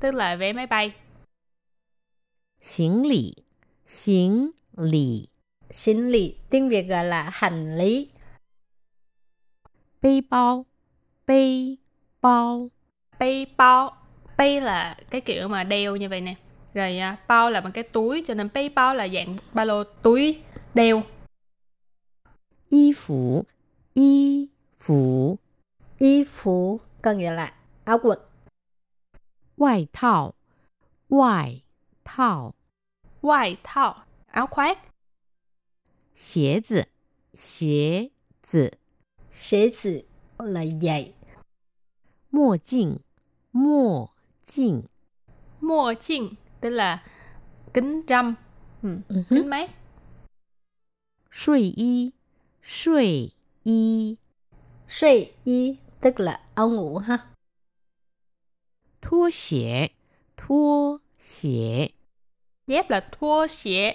[0.00, 0.92] tức là vé máy bay.
[2.60, 3.44] 行李，
[3.86, 5.28] 行李，
[5.70, 8.10] Xin lì tiếng Việt gọi là hành lý.
[10.00, 10.64] 背包，
[11.26, 11.78] 背
[12.20, 12.70] 包，
[13.18, 13.94] Bay bao.
[14.36, 16.34] Bay là cái kiểu mà đeo như vậy nè.
[16.74, 19.84] Rồi à, bao là bằng cái túi cho nên bay bao là dạng ba lô
[19.84, 20.42] túi
[20.74, 21.02] đeo.
[22.70, 23.46] 衣服，
[23.94, 25.38] 衣服，
[25.98, 27.52] Y phủ có nghĩa là
[27.84, 28.18] áo quần.
[29.56, 30.34] 外套，
[31.08, 31.62] 外
[32.04, 32.52] 套，
[33.22, 33.94] Ngoài thao
[34.26, 34.78] áo khoác.
[36.14, 36.86] 鞋子，
[37.34, 38.10] 鞋
[38.42, 38.78] 子，
[39.32, 40.04] Xế tử
[40.38, 41.14] là giày.
[42.30, 43.00] 墨镜，
[43.50, 44.10] 墨
[44.44, 44.84] 镜，
[45.60, 47.03] Mua chinh tức là
[47.73, 48.35] kính râm.
[48.83, 48.97] Ừ.
[49.07, 49.69] ừ kính mát.
[51.31, 52.11] Suy y.
[52.61, 53.29] Suy
[53.63, 54.15] y.
[54.87, 57.17] Suy y tức là áo ngủ ha.
[59.01, 59.87] Thua xie
[60.37, 61.87] thua xie
[62.67, 63.93] dép là thua xie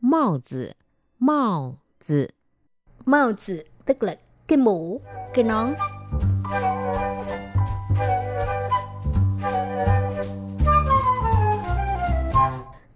[0.00, 0.66] mao zi.
[1.18, 2.26] Mao zi.
[3.04, 5.00] Mao zi tức là cái mũ
[5.34, 5.74] cái nón.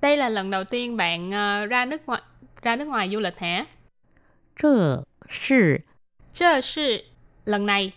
[0.00, 2.22] đây là lần đầu tiên bạn à, ra nước ngoài
[2.62, 3.66] ra nước ngoài du lịch hả?
[4.56, 5.84] 这是
[6.32, 7.04] 这是
[7.44, 7.92] lần này,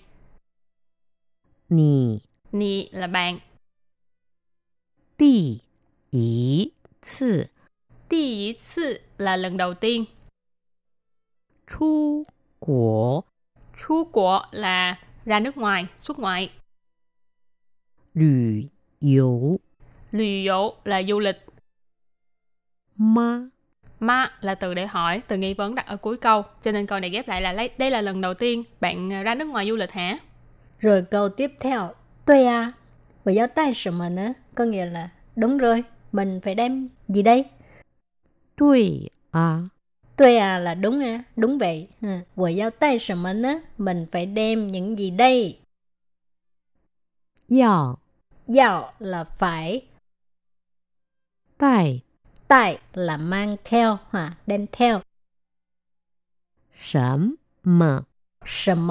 [1.70, 3.40] 你 nì là bạn,
[5.18, 5.62] 第
[6.12, 7.50] 一次
[8.10, 10.08] đi ý次là lần đầu tiên,
[11.66, 12.26] 出
[12.60, 13.24] 国
[13.78, 16.50] chu của là ra nước ngoài, xuất ngoại,
[18.14, 19.60] 旅游
[20.12, 21.38] lùi dỗ là du lịch,
[22.97, 23.49] ma
[24.01, 27.01] ma là từ để hỏi từ nghi vấn đặt ở cuối câu cho nên câu
[27.01, 27.71] này ghép lại là lấy.
[27.79, 30.19] đây là lần đầu tiên bạn à, ra nước ngoài du lịch hả?
[30.79, 31.95] Rồi câu tiếp theo.
[32.25, 32.73] Tôi à
[33.25, 34.33] và giáo tay sự mà nữa?
[34.55, 37.45] Có nghĩa là đúng rồi mình phải đem gì đây?
[38.57, 39.59] Tôi à.
[40.17, 41.89] Tôi à là đúng á, đúng vậy.
[42.37, 43.61] Và giáo tay sự mà nữa?
[43.79, 45.59] Mình phải đem những gì đây?
[47.61, 47.99] Yào
[48.57, 49.83] Yào là phải.
[51.59, 52.04] Tài
[52.54, 55.02] tại là mang theo, ha, đem theo.
[56.74, 57.30] 什
[57.64, 58.06] 么
[58.46, 58.88] Sầm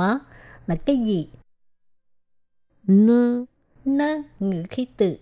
[0.66, 1.30] là cái gì?
[2.86, 3.46] 呢？
[3.84, 5.18] Nó ngữ khí từ.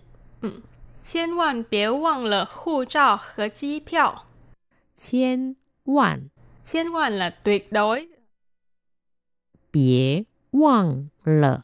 [1.01, 4.25] 千万别忘了护照和机票。
[4.93, 6.29] 千万
[6.65, 8.09] 千万 là tuyệt đối,
[9.71, 11.63] 别忘了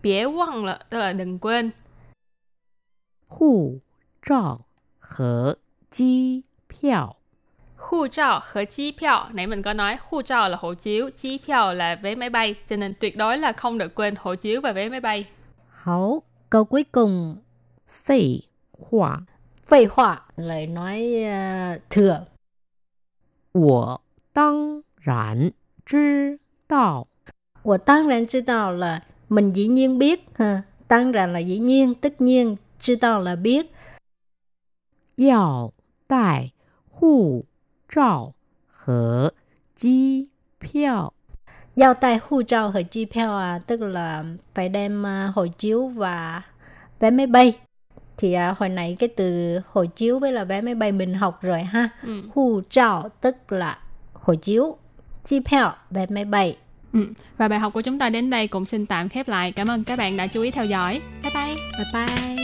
[0.00, 1.72] 别忘了 tức là đừng quên.
[3.26, 3.80] 护
[4.22, 4.64] 照
[4.98, 5.58] 和
[5.89, 7.15] 机票。
[7.77, 11.73] Khu trao và chi piao, nãy mình có nói khu trao là hộ chiếu, chi piao
[11.73, 14.71] là vé máy bay, cho nên tuyệt đối là không được quên hộ chiếu và
[14.71, 15.25] vé máy bay.
[15.69, 17.37] Hảo, câu cuối cùng.
[17.87, 18.41] Phì
[18.89, 19.19] hỏa.
[19.65, 22.25] Phì hỏa, lời nói ờ, uh, thừa.
[23.53, 23.97] Wo
[24.33, 25.49] tăng rãn
[25.85, 26.37] chứ
[26.69, 27.05] đạo.
[27.63, 30.25] Wo tăng rãn chứ đạo là mình dĩ nhiên biết.
[30.35, 30.61] Ha.
[30.87, 33.71] Tăng rãn là dĩ nhiên, tất nhiên, chứ đạo là biết.
[35.17, 35.71] Yào
[36.06, 36.52] 带
[36.90, 37.46] 护
[37.88, 38.32] 照
[38.66, 39.32] 和
[39.74, 41.12] 机票。
[41.74, 46.42] Giao tay hu trao和chi票à, tức là phải đem à, hộ chiếu và
[47.00, 47.52] vé máy bay.
[48.16, 51.38] Thì à, hồi nãy cái từ hộ chiếu với là vé máy bay mình học
[51.42, 51.88] rồi ha.
[52.02, 52.22] Ừ.
[52.34, 53.78] Hu trao tức là
[54.12, 54.76] hộ chiếu,
[55.24, 56.56] chi票vé máy bay.
[56.92, 57.06] Ừ.
[57.36, 59.52] Và bài học của chúng ta đến đây cũng xin tạm khép lại.
[59.52, 61.00] Cảm ơn các bạn đã chú ý theo dõi.
[61.22, 61.56] Bye bye!
[61.78, 62.43] Bye bye. “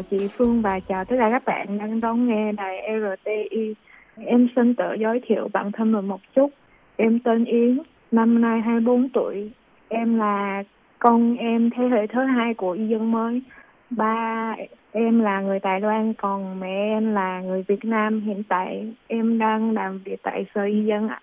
[0.00, 3.74] Chào chị Phương và chào tất cả các bạn đang đón nghe đài RTI.
[4.26, 6.50] Em xin tự giới thiệu bản thân mình một chút.
[6.96, 7.78] Em tên Yến,
[8.10, 9.50] năm nay 24 tuổi.
[9.88, 10.62] Em là
[10.98, 13.42] con em thế hệ thứ hai của y dân mới.
[13.90, 14.56] Ba
[14.92, 18.20] em là người Đài Loan, còn mẹ em là người Việt Nam.
[18.20, 21.20] Hiện tại em đang làm việc tại Sở Y dân ạ.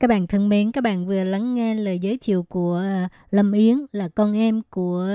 [0.00, 3.52] Các bạn thân mến, các bạn vừa lắng nghe lời giới thiệu của ờ, Lâm
[3.52, 5.08] Yến là con em của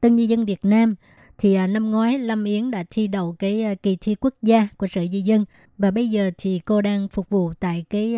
[0.00, 0.94] Tân Di dân Việt Nam.
[1.38, 4.68] Thì à, năm ngoái Lâm Yến đã thi đầu cái à, kỳ thi quốc gia
[4.76, 5.44] của Sở Di dân
[5.78, 8.16] và bây giờ thì cô đang phục vụ tại cái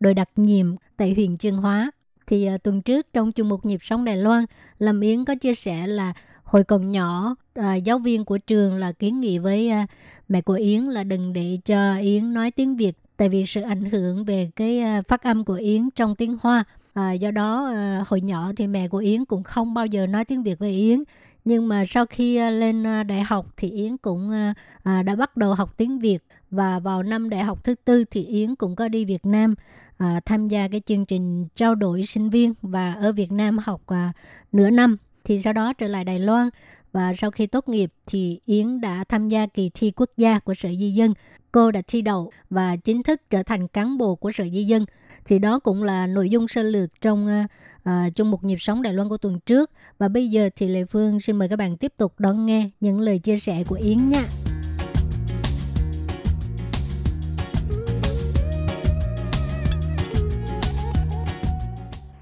[0.00, 1.90] đội đặc nhiệm tại huyện Chương Hóa.
[2.26, 4.44] Thì à, tuần trước trong chương mục nhịp sống Đài Loan,
[4.78, 8.92] Lâm Yến có chia sẻ là hồi còn nhỏ à, giáo viên của trường là
[8.92, 9.86] kiến nghị với à,
[10.28, 13.84] mẹ của Yến là đừng để cho Yến nói tiếng Việt tại vì sự ảnh
[13.84, 16.64] hưởng về cái à, phát âm của Yến trong tiếng Hoa.
[16.94, 20.24] À, do đó à, hồi nhỏ thì mẹ của Yến cũng không bao giờ nói
[20.24, 21.02] tiếng Việt với Yến.
[21.44, 25.16] Nhưng mà sau khi ờ, lên ờ, đại học thì Yến cũng ờ, à, đã
[25.16, 26.18] bắt đầu học tiếng Việt.
[26.50, 29.54] Và vào năm đại học thứ tư thì Yến cũng có đi Việt Nam
[29.98, 33.80] à, tham gia cái chương trình trao đổi sinh viên và ở Việt Nam học
[33.86, 34.12] à,
[34.52, 34.96] nửa năm.
[35.24, 36.48] Thì sau đó trở lại Đài Loan
[36.92, 40.54] và sau khi tốt nghiệp thì Yến đã tham gia kỳ thi quốc gia của
[40.54, 41.14] Sở Di dân.
[41.52, 44.84] Cô đã thi đậu và chính thức trở thành cán bộ của Sở Di dân.
[45.26, 47.42] Thì đó cũng là nội dung sơ lược trong ờ,
[47.84, 49.70] ờ, uh, trong một nhịp sống Đài Loan của tuần trước.
[49.98, 53.00] Và bây giờ thì Lê Phương xin mời các bạn tiếp tục đón nghe những
[53.00, 54.24] lời chia sẻ của Yến nha.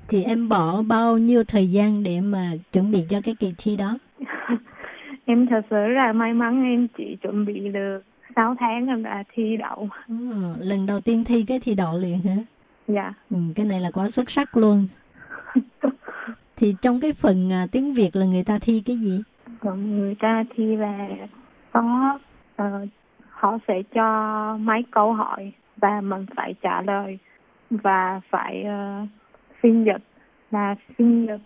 [0.09, 3.77] Thì em bỏ bao nhiêu thời gian để mà chuẩn bị cho cái kỳ thi
[3.77, 3.99] đó?
[5.25, 8.01] Em thật sự là may mắn em chỉ chuẩn bị được
[8.37, 9.89] 6 tháng em đã thi đậu.
[10.09, 10.15] Ừ,
[10.59, 12.37] lần đầu tiên thi cái thi đậu liền hả?
[12.89, 13.13] Dạ.
[13.31, 14.87] Ừ, cái này là quá xuất sắc luôn.
[16.57, 19.23] Thì trong cái phần à, tiếng Việt là người ta thi cái gì?
[19.61, 21.09] Còn người ta thi là
[21.73, 22.19] có
[22.57, 22.87] ờ,
[23.31, 27.19] họ sẽ cho mấy câu hỏi và mình phải trả lời
[27.71, 29.07] và phải ờ,
[29.61, 30.03] phiên dịch
[30.51, 31.43] là phiên dịch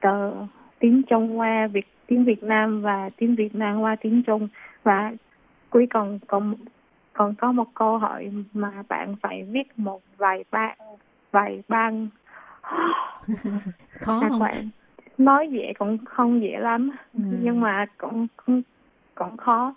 [0.00, 0.32] từ
[0.78, 4.48] tiếng Trung qua Việt tiếng Việt Nam và tiếng Việt Nam qua tiếng Trung
[4.82, 5.12] và
[5.70, 6.54] cuối cùng còn
[7.12, 10.74] còn có một câu hỏi mà bạn phải viết một vài ba
[11.30, 12.08] vài ban
[14.00, 14.38] Khó không?
[14.38, 14.68] bạn
[15.18, 17.20] nói dễ cũng không dễ lắm Ừ.
[17.30, 18.62] nhưng mà cũng cũng
[19.14, 19.74] cũng khó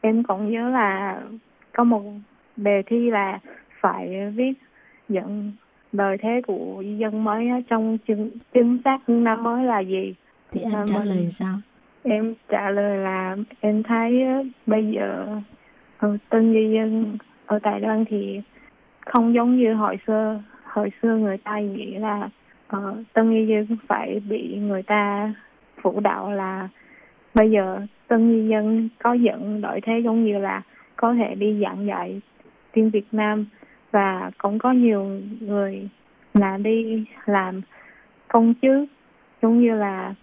[0.00, 1.20] em còn nhớ là
[1.72, 2.02] có một
[2.56, 3.38] đề thi là
[3.80, 4.52] phải viết
[5.08, 5.52] dẫn
[5.92, 10.14] lời thế của dân mới trong chính, chính xác năm mới là gì
[10.52, 11.54] Thì em Dạ, trả mình- lời sao?
[12.02, 14.22] em trả lời là em thấy
[14.66, 15.26] bây giờ
[15.98, 18.40] ở tân di dân ở Đài Loan thì
[19.00, 22.28] không giống như hồi xưa hồi xưa người ta nghĩ là
[22.66, 25.32] ờ, tân di dân phải bị người ta
[25.82, 26.68] phủ đạo là
[27.34, 30.62] bây giờ tân di dân có dẫn đổi thế giống như là
[30.96, 32.20] có thể đi giảng dạy
[32.72, 33.46] tiếng Việt Nam
[33.90, 35.88] và cũng có nhiều người
[36.34, 37.60] là đi làm
[38.28, 38.84] công chức
[39.42, 40.14] giống như là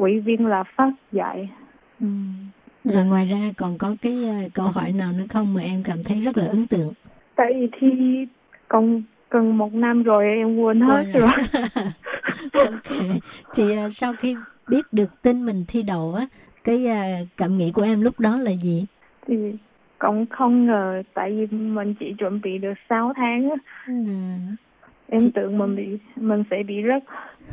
[0.00, 1.50] ủy viên là phát dạy
[2.00, 2.06] Ừ.
[2.84, 6.04] Rồi ngoài ra còn có cái à, câu hỏi nào nữa không mà em cảm
[6.04, 6.92] thấy rất là ấn tượng?
[7.36, 7.88] tại vì thi
[8.68, 11.30] còn gần một năm rồi em quên hết Quên rồi
[12.52, 12.98] ok.
[13.54, 14.36] Thì à, sau khi
[14.68, 16.26] biết được tin mình thi đậu á,
[16.64, 18.86] cái à, cảm nghĩ của em lúc đó là gì?
[19.26, 19.34] thì
[19.98, 23.56] cũng không ngờ tại vì mình chỉ chuẩn bị được 6 tháng á.
[23.86, 23.92] Ừ.
[25.08, 27.02] em tưởng mình bị mình sẽ bị rớt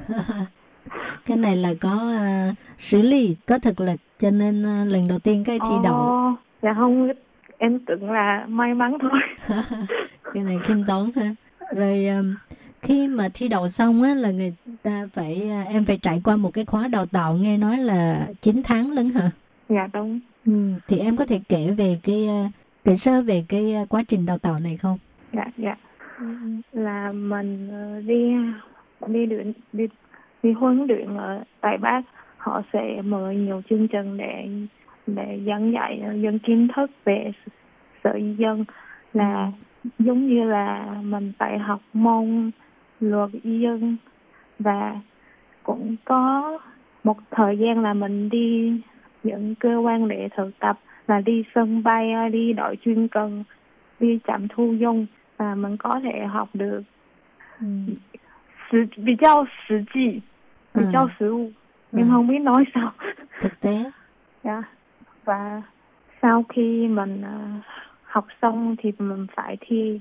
[1.26, 5.20] cái này là có à, xử lý, có thực lực cho nên à, lần đầu
[5.20, 6.38] tiên cái thi đậu.
[6.62, 7.10] Dạ không
[7.58, 9.20] em tưởng là may mắn thôi
[10.34, 11.36] cái này khiêm tốn ha.
[11.76, 12.36] Rồi um,
[12.82, 16.52] khi mà thi đậu xong á là người ta phải em phải trải qua một
[16.54, 19.32] cái khóa đào tạo nghe nói là 9 tháng lận hả?
[19.70, 20.52] dạ đúng Ừ,
[20.88, 22.28] thì em có thể kể về cái
[22.86, 24.98] kể sơ về cái quá trình đào tạo này không?
[25.34, 25.76] dạ dạ
[26.72, 27.70] là mình
[28.08, 28.32] đi
[29.08, 29.88] đi luyện đi
[30.47, 32.03] đi huấn luyện ở tại Bắc
[32.37, 34.49] họ sẽ mời nhiều chương trình để
[35.07, 37.33] để giảng dạy ờ, dân kiến thức về
[38.05, 38.65] sở di dân
[39.13, 39.53] là
[39.99, 42.51] giống như là mình phải học môn
[43.01, 43.97] luật y dân
[44.59, 44.97] và
[45.63, 46.59] cũng có
[47.05, 48.81] một thời gian là mình đi
[49.23, 53.45] những cơ quan để thực tập là đi sân bay đi đội chuyên cần
[54.01, 55.07] đi trạm thu dung
[55.37, 56.83] và mình có thể học được
[57.61, 57.67] ừ.
[58.73, 60.23] 实比较实际，
[60.78, 60.90] thì ừ.
[60.94, 61.52] cho sữa ừ.
[61.92, 62.12] nhưng ừ.
[62.12, 62.92] không biết nói sao.
[63.42, 63.74] Thực tế.
[63.74, 63.94] Yeah.
[64.44, 64.64] Dạ.
[65.26, 65.62] và
[66.22, 67.64] sau khi mình uh,
[68.04, 70.00] học xong thì mình phải thi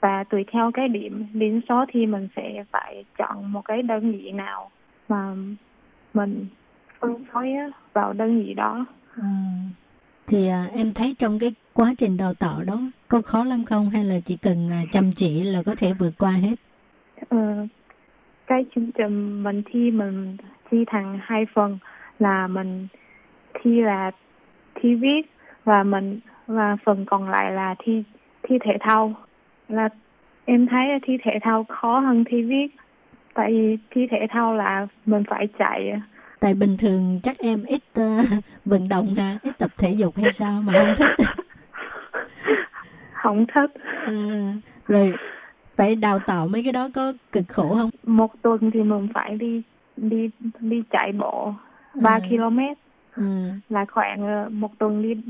[0.00, 4.12] và tùy theo cái điểm điểm số thì mình sẽ phải chọn một cái đơn
[4.12, 4.70] vị nào
[5.08, 5.34] mà
[6.14, 6.46] mình
[7.00, 7.48] phân phối
[7.92, 8.86] vào đơn vị đó.
[9.16, 9.28] À,
[10.26, 13.90] thì à, em thấy trong cái quá trình đào tạo đó có khó lắm không?
[13.90, 16.54] Hay là chỉ cần à, chăm chỉ là có thể vượt qua hết?
[17.30, 17.66] Ừ,
[18.50, 20.36] cái chương trình mình thi mình
[20.70, 21.78] thi thành hai phần
[22.18, 22.88] là mình
[23.54, 24.10] thi là
[24.74, 25.22] thi viết
[25.64, 28.02] và mình và phần còn lại là thi
[28.42, 29.14] thi thể thao.
[29.68, 29.88] Là
[30.44, 32.66] em thấy thi thể thao khó hơn thi viết
[33.34, 35.92] tại vì thi thể thao là mình phải chạy.
[36.40, 38.26] Tại bình thường chắc em ít uh,
[38.64, 41.26] vận động ha ít tập thể dục hay sao mà không thích.
[43.12, 43.70] Không thích.
[44.06, 44.54] À,
[44.88, 45.14] rồi
[45.80, 47.90] phải đào tạo mấy cái đó có cực khổ không?
[48.06, 49.62] Một tuần thì mình phải đi
[49.96, 51.54] đi đi chạy bộ
[52.02, 52.36] 3 ừ.
[52.36, 52.58] km.
[53.16, 53.22] Ừ.
[53.68, 55.22] là khoảng ờ, một tuần đi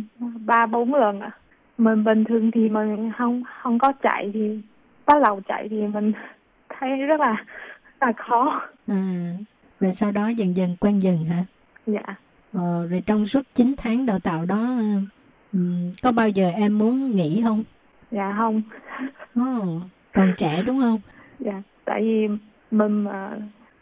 [0.47, 1.31] ba bốn lần à
[1.79, 4.61] mình bình thường thì mình không không có chạy thì
[5.07, 6.13] bắt đầu chạy thì mình
[6.79, 7.45] thấy rất là
[8.01, 8.63] rất là khó.
[8.87, 9.35] À
[9.81, 11.45] rồi sau đó dần dần quen dần hả?
[11.87, 12.15] Dạ.
[12.53, 14.77] Ờ, rồi trong suốt 9 tháng đào tạo đó
[15.53, 17.65] um, có bao giờ em muốn nghỉ không?
[18.11, 18.63] Dạ không.
[19.41, 19.83] Oh,
[20.15, 21.01] còn trẻ đúng không?
[21.39, 22.29] Dạ tại vì
[22.71, 23.31] mình mà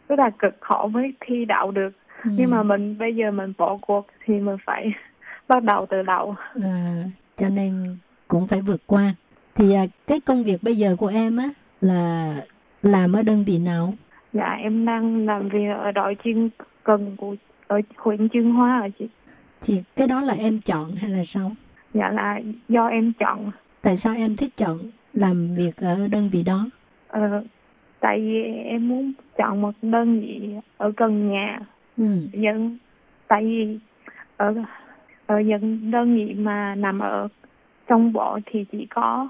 [0.09, 1.89] rất là cực khổ mới thi đậu được.
[2.23, 2.29] Ừ.
[2.37, 4.91] nhưng mà mình bây giờ mình bỏ cuộc thì mình phải
[5.47, 6.35] bắt đầu từ đầu.
[6.63, 7.03] À,
[7.37, 9.13] cho nên cũng phải vượt qua.
[9.55, 11.49] Thì à, cái công việc bây giờ của em á
[11.81, 12.35] là
[12.81, 13.93] làm ở đơn vị nào?
[14.33, 16.49] Dạ em đang làm việc ở đội chuyên
[16.83, 17.35] cần của
[17.67, 19.07] ở huyện Chương Hóa ở chị?
[19.61, 21.51] Thì cái đó là em chọn hay là sao?
[21.93, 23.51] Dạ là do em chọn.
[23.81, 24.79] Tại sao em thích chọn
[25.13, 26.69] làm việc ở đơn vị đó?
[27.07, 27.43] Ờ,
[27.99, 31.59] tại vì em muốn chọn một đơn vị ở gần nhà.
[31.97, 32.05] Ừ.
[32.33, 32.77] dân
[33.27, 33.79] tại vì
[34.37, 34.55] ở
[35.25, 37.27] ở những đơn vị mà nằm ở
[37.87, 39.29] trong bộ thì chỉ có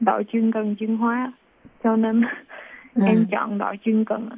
[0.00, 1.32] đội chuyên cần chuyên hóa.
[1.84, 2.22] Cho nên
[2.94, 3.06] à.
[3.06, 4.28] em chọn đội chuyên cần.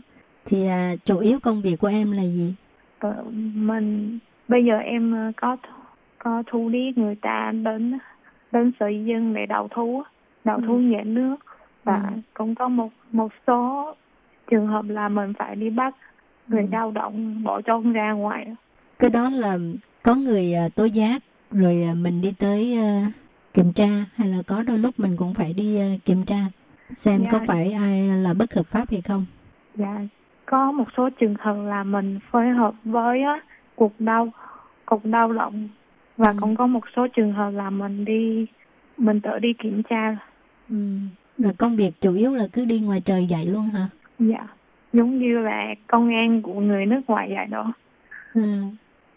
[0.44, 2.54] Thì à, chủ yếu công việc của em là gì?
[2.98, 3.24] Ờ,
[3.54, 4.18] mình
[4.48, 5.56] bây giờ em có
[6.18, 7.98] có thu lý người ta đến
[8.52, 10.02] đến sở dân để đầu thú
[10.44, 10.80] thú ừ.
[10.80, 11.36] nhà nước
[11.84, 12.20] và ừ.
[12.34, 13.92] cũng có một một số
[14.50, 15.94] trường hợp là mình phải đi bắt
[16.48, 16.68] người ừ.
[16.72, 18.46] lao động bỏ trốn ra ngoài
[18.98, 19.58] cái đó là
[20.02, 23.12] có người uh, tố giác rồi uh, mình đi tới uh,
[23.54, 26.40] kiểm tra hay là có đôi lúc mình cũng phải đi uh, kiểm tra
[26.88, 27.28] xem dạ.
[27.32, 29.24] có phải ai là bất hợp pháp hay không
[29.74, 30.00] dạ
[30.46, 33.42] có một số trường hợp là mình phối hợp với uh,
[33.76, 34.28] cục đau
[34.86, 35.68] cục đau động
[36.16, 36.36] và ừ.
[36.40, 38.46] cũng có một số trường hợp là mình đi
[38.96, 40.16] mình tự đi kiểm tra
[40.72, 40.76] ừ.
[41.38, 44.46] rồi công việc chủ yếu là cứ đi ngoài trời dạy luôn hả dạ
[44.92, 47.72] giống như là công an của người nước ngoài vậy đó
[48.34, 48.42] ừ.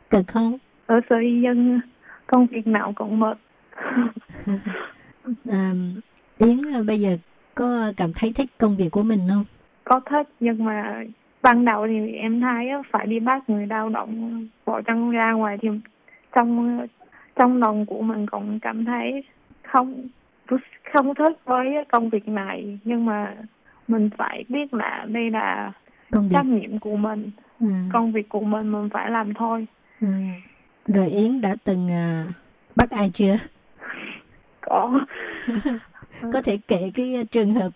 [0.10, 1.80] cực không ở sở dân
[2.28, 3.38] công việc nào cũng mệt
[5.50, 5.74] à,
[6.38, 7.18] Yến bây giờ
[7.56, 9.46] có cảm thấy thích công việc của mình không?
[9.84, 11.04] Có thích nhưng mà
[11.42, 15.58] ban đầu thì em thấy phải đi bắt người lao động bỏ chân ra ngoài
[15.62, 15.70] thì
[16.36, 16.80] trong
[17.36, 19.24] trong lòng của mình cũng cảm thấy
[19.64, 20.08] không
[20.94, 23.36] không thích với công việc này nhưng mà
[23.88, 25.72] mình phải biết là đây là
[26.12, 27.68] công trách nhiệm của mình ừ.
[27.94, 29.66] công việc của mình mình phải làm thôi
[30.02, 30.08] ừ.
[30.88, 32.36] rồi yến đã từng uh,
[32.76, 33.38] bắt ai chưa
[34.62, 35.00] có
[36.34, 37.72] có thể kể cái trường hợp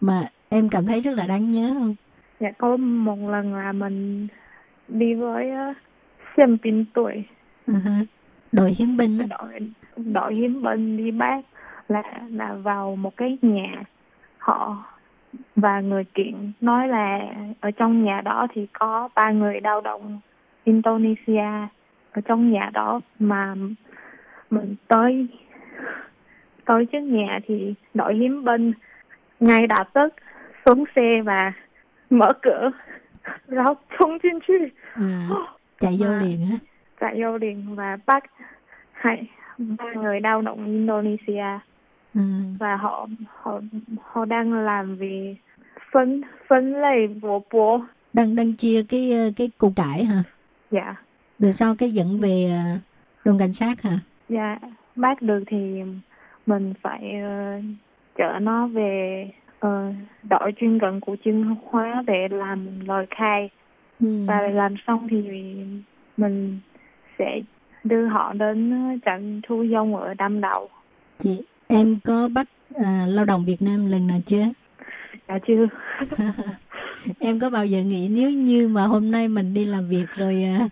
[0.00, 1.94] mà em cảm thấy rất là đáng nhớ không
[2.40, 4.28] dạ có một lần là mình
[4.88, 5.76] đi với uh,
[6.36, 7.24] xem pin tuổi
[7.66, 8.04] uh-huh.
[8.52, 9.36] đội hiến binh đó.
[9.38, 11.40] đội đội hiến binh đi bác
[11.88, 13.82] là là vào một cái nhà
[14.38, 14.84] họ
[15.56, 17.20] và người kiện nói là
[17.60, 20.20] ở trong nhà đó thì có ba người lao động
[20.64, 21.68] Indonesia.
[22.12, 23.54] Ở trong nhà đó mà
[24.50, 25.26] mình tới
[26.64, 28.72] tới trước nhà thì đội hiếm binh
[29.40, 30.14] ngay lập tức
[30.66, 31.52] xuống xe và
[32.10, 32.70] mở cửa
[33.48, 34.68] rồi xuống trên chứ
[35.78, 36.58] chạy vô liền á
[37.00, 38.24] chạy vô liền và bắt
[38.92, 39.26] hai
[39.58, 41.58] ba người lao động Indonesia
[42.14, 42.20] ừ.
[42.58, 43.60] và họ họ
[44.02, 45.36] họ đang làm vì
[45.92, 47.80] phân phân 类 bố bố
[48.12, 50.22] đang đang chia cái cái củ cải hả
[50.70, 50.94] dạ
[51.38, 52.78] rồi sau cái dẫn về ờ,
[53.24, 53.98] đồn cảnh sát hả
[54.28, 54.58] dạ
[54.96, 55.82] bắt được thì
[56.46, 57.64] mình phải uh,
[58.16, 59.92] chở nó về ờ,
[60.30, 63.50] đội chuyên cận của chuyên hóa để làm lời khai
[64.00, 64.24] Ừ.
[64.26, 65.22] và làm xong thì
[66.16, 66.58] mình
[67.18, 67.40] sẽ
[67.84, 68.72] đưa họ đến
[69.04, 70.68] trạm thu dung ở Đâm Đầu.
[71.18, 71.42] Chị,
[71.74, 72.46] em có bắt
[72.84, 74.44] à, lao động Việt Nam lần nào chưa?
[75.28, 75.66] Dạ chưa.
[77.18, 80.42] em có bao giờ nghĩ nếu như mà hôm nay mình đi làm việc rồi
[80.44, 80.68] à,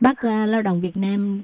[0.00, 1.42] bắt à, lao động Việt Nam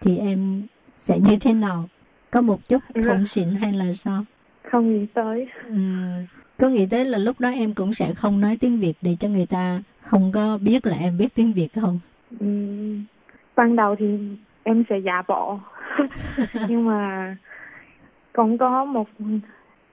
[0.00, 0.62] thì em
[0.94, 1.88] sẽ như thế nào?
[2.30, 3.02] Có một chút Dạ.
[3.06, 4.24] thủng xịn hay là sao?
[4.70, 5.46] Không nghĩ tới.
[5.68, 5.74] Ừ.
[6.58, 9.28] Có nghĩ tới là lúc đó em cũng sẽ không nói tiếng Việt để cho
[9.28, 12.00] người ta không có biết là em biết tiếng Việt không?
[12.40, 13.04] Ừm,
[13.56, 14.06] ban đầu thì
[14.62, 15.58] em sẽ giả bộ
[16.68, 17.36] nhưng mà
[18.38, 19.08] cũng có một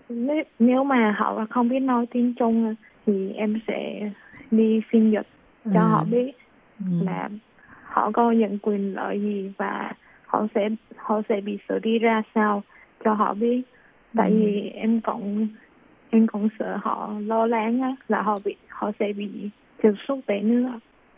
[0.09, 2.75] nếu, nếu mà họ không biết nói tiếng Trung
[3.05, 4.11] thì em sẽ
[4.51, 5.27] đi phiên dịch
[5.73, 5.87] cho À.
[5.89, 6.31] họ biết
[6.79, 7.05] Ừ.
[7.05, 7.29] là
[7.83, 9.91] họ có những quyền lợi gì và
[10.25, 12.63] họ sẽ họ sẽ bị xử lý ra sao
[13.03, 13.61] cho họ biết
[14.15, 14.35] tại Ừ.
[14.39, 15.47] vì em cũng
[16.09, 19.27] em cũng sợ họ lo lắng á, là họ bị họ sẽ bị
[19.83, 20.69] trục xuất về nước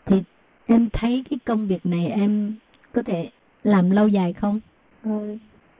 [0.06, 0.22] Thì
[0.66, 2.52] em thấy cái công việc này em
[2.92, 3.30] có thể
[3.62, 4.60] làm lâu dài không?
[5.02, 5.10] Ờ,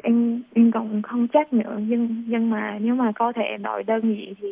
[0.02, 4.00] em em cũng không chắc nữa nhưng nhưng mà nếu mà có thể đổi đơn
[4.00, 4.48] vị thì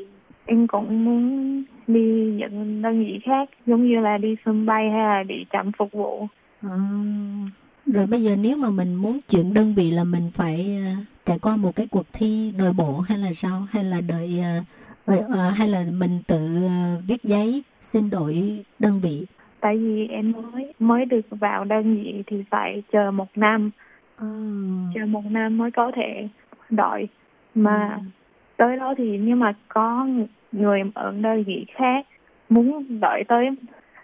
[0.46, 5.00] em cũng muốn đi những đơn vị khác giống như là đi sân bay hay
[5.00, 6.26] là đi trạm phục vụ
[6.62, 6.76] À.
[7.86, 11.38] Rồi bây giờ nếu mà mình muốn chuyển đơn vị là mình phải ờ, trải
[11.38, 13.66] qua một cái cuộc thi nội bộ hay là sao?
[13.70, 14.42] Hay là đợi
[15.04, 16.68] ờ, ờ, hay là mình tự
[17.08, 19.26] viết giấy xin đổi đơn vị?
[19.60, 23.70] tại vì em mới mới được vào đơn vị thì phải chờ một năm
[24.16, 24.26] À.
[24.94, 26.28] chờ một năm mới có thể
[26.70, 27.08] đổi
[27.54, 28.02] mà Ừ.
[28.56, 30.06] tới đó thì nếu mà có
[30.52, 32.06] người ở đơn vị khác
[32.48, 33.46] muốn đợi tới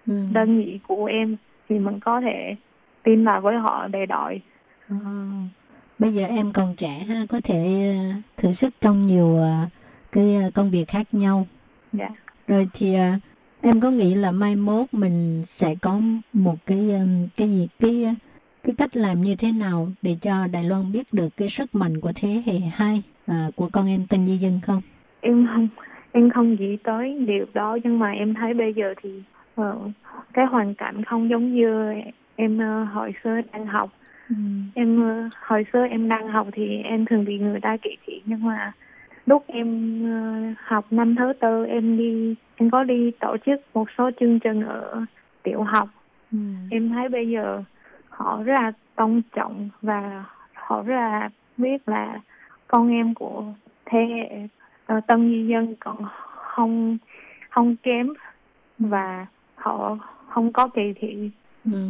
[0.06, 0.14] Ừ.
[0.32, 1.36] đơn vị của em
[1.68, 2.56] thì mình có thể
[3.02, 4.42] tin vào với họ để đổi
[4.88, 4.96] À.
[5.98, 9.52] Bây giờ em còn trẻ ha, có thể ờ, thử sức trong nhiều ờ,
[10.12, 11.46] cái công việc khác nhau.
[11.92, 12.08] dạ
[12.46, 12.96] Rồi thì
[13.62, 16.00] em có nghĩ là mai mốt mình sẽ có
[16.32, 16.90] một cái
[17.36, 18.14] cái gì cái
[18.62, 22.00] cái cách làm như thế nào để cho Đài Loan biết được cái sức mạnh
[22.00, 24.82] của thế hệ hai à, của con em Tân Di Dân không?
[25.20, 25.68] em không
[26.12, 29.22] em không nghĩ tới điều đó nhưng mà em thấy bây giờ thì
[29.54, 29.78] ờ,
[30.32, 31.92] cái hoàn cảnh không giống như
[32.36, 33.90] em ờ, hồi xưa đang học
[34.28, 34.34] Ừ.
[34.74, 38.22] em ờ, hồi xưa em đang học thì em thường bị người ta kỳ thị
[38.24, 38.72] nhưng mà
[39.26, 43.88] lúc em ờ, học năm thứ tư em đi em có đi tổ chức một
[43.98, 45.04] số chương trình ở
[45.42, 45.88] tiểu học
[46.32, 46.38] Ừ.
[46.70, 47.62] em thấy bây giờ
[48.22, 52.20] họ rất là tôn trọng và họ rất là biết là
[52.68, 53.44] con em của
[53.86, 54.48] thế hệ
[54.86, 55.96] ờ, tân di dân còn
[56.36, 56.98] không
[57.50, 58.08] không kém
[58.78, 59.98] và họ
[60.28, 61.30] không có kỳ thị
[61.72, 61.88] Ừ.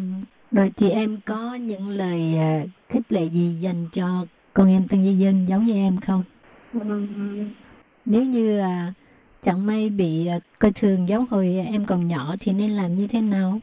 [0.50, 5.04] Rồi thì em có những lời à, khích lệ gì dành cho con em Tân
[5.04, 6.22] Di Dân giống như em không?
[6.72, 7.48] Ừm,
[8.04, 8.92] Nếu như à,
[9.40, 10.28] chẳng may bị
[10.58, 13.60] coi thường giống hồi em còn nhỏ thì nên làm như thế nào?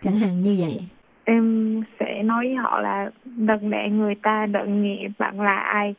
[0.00, 0.84] Chẳng hạn như vậy.
[1.24, 5.94] em sẽ nói với họ là đừng để người ta định nghĩa bạn là ai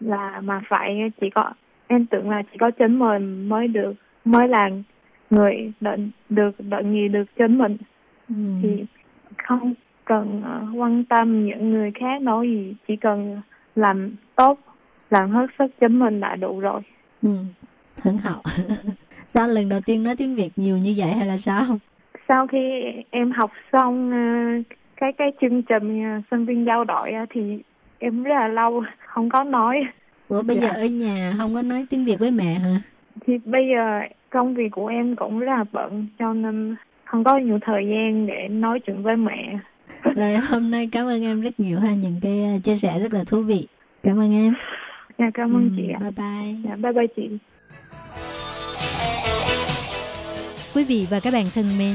[0.00, 1.50] là mà phải chỉ có
[1.86, 3.92] em tưởng là chỉ có chính mình mới được
[4.24, 4.70] mới là
[5.30, 7.76] người định được định nghĩa được chính mình
[8.28, 8.34] Ừ.
[8.62, 8.84] thì
[9.44, 13.40] không cần ờ, quan tâm những người khác nói gì chỉ cần
[13.74, 14.58] làm tốt
[15.10, 16.80] làm hết sức chính mình là đủ rồi
[17.22, 17.30] Ừ.
[18.02, 18.42] Hứng hậu.
[19.26, 21.78] sao lần đầu tiên nói tiếng Việt nhiều như vậy hay là sao?
[22.28, 27.10] sau khi em học xong ờ, cái cái chương trình ờ, sinh viên giao đội
[27.12, 27.58] á, thì
[27.98, 29.76] em rất là lâu không có nói
[30.28, 30.62] Ủa bây Dạ.
[30.62, 32.80] giờ ở nhà không có nói tiếng Việt với mẹ hả?
[33.26, 37.38] thì bây giờ công việc của em cũng rất là bận cho nên không có
[37.38, 39.58] nhiều thời gian để nói chuyện với mẹ
[40.16, 43.14] Rồi hôm nay cảm ơn em rất nhiều ha những cái à, chia sẻ rất
[43.14, 43.66] là thú vị.
[44.02, 44.54] Cảm ơn em.
[45.18, 46.54] dạ cảm ơn Ừ, chị ạ Bye bye.
[46.64, 47.28] dạ bye bye chị
[50.74, 51.94] Quý vị và các bạn thân mến,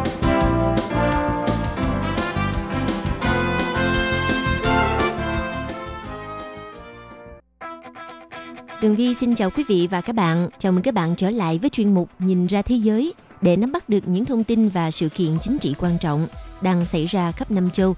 [8.81, 10.49] Tường Vi xin chào quý vị và các bạn.
[10.57, 13.71] Chào mừng các bạn trở lại với chuyên mục Nhìn ra thế giới để nắm
[13.71, 16.27] bắt được những thông tin và sự kiện chính trị quan trọng
[16.61, 17.95] đang xảy ra khắp năm châu.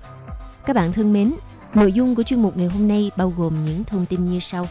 [0.66, 1.34] Các bạn thân mến,
[1.76, 4.66] nội dung của chuyên mục ngày hôm nay bao gồm những thông tin như sau.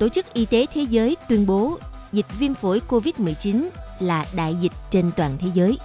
[0.00, 1.78] Tổ chức Y tế Thế giới tuyên bố
[2.12, 3.68] dịch viêm phổi COVID-19
[4.00, 5.78] là đại dịch trên toàn thế giới.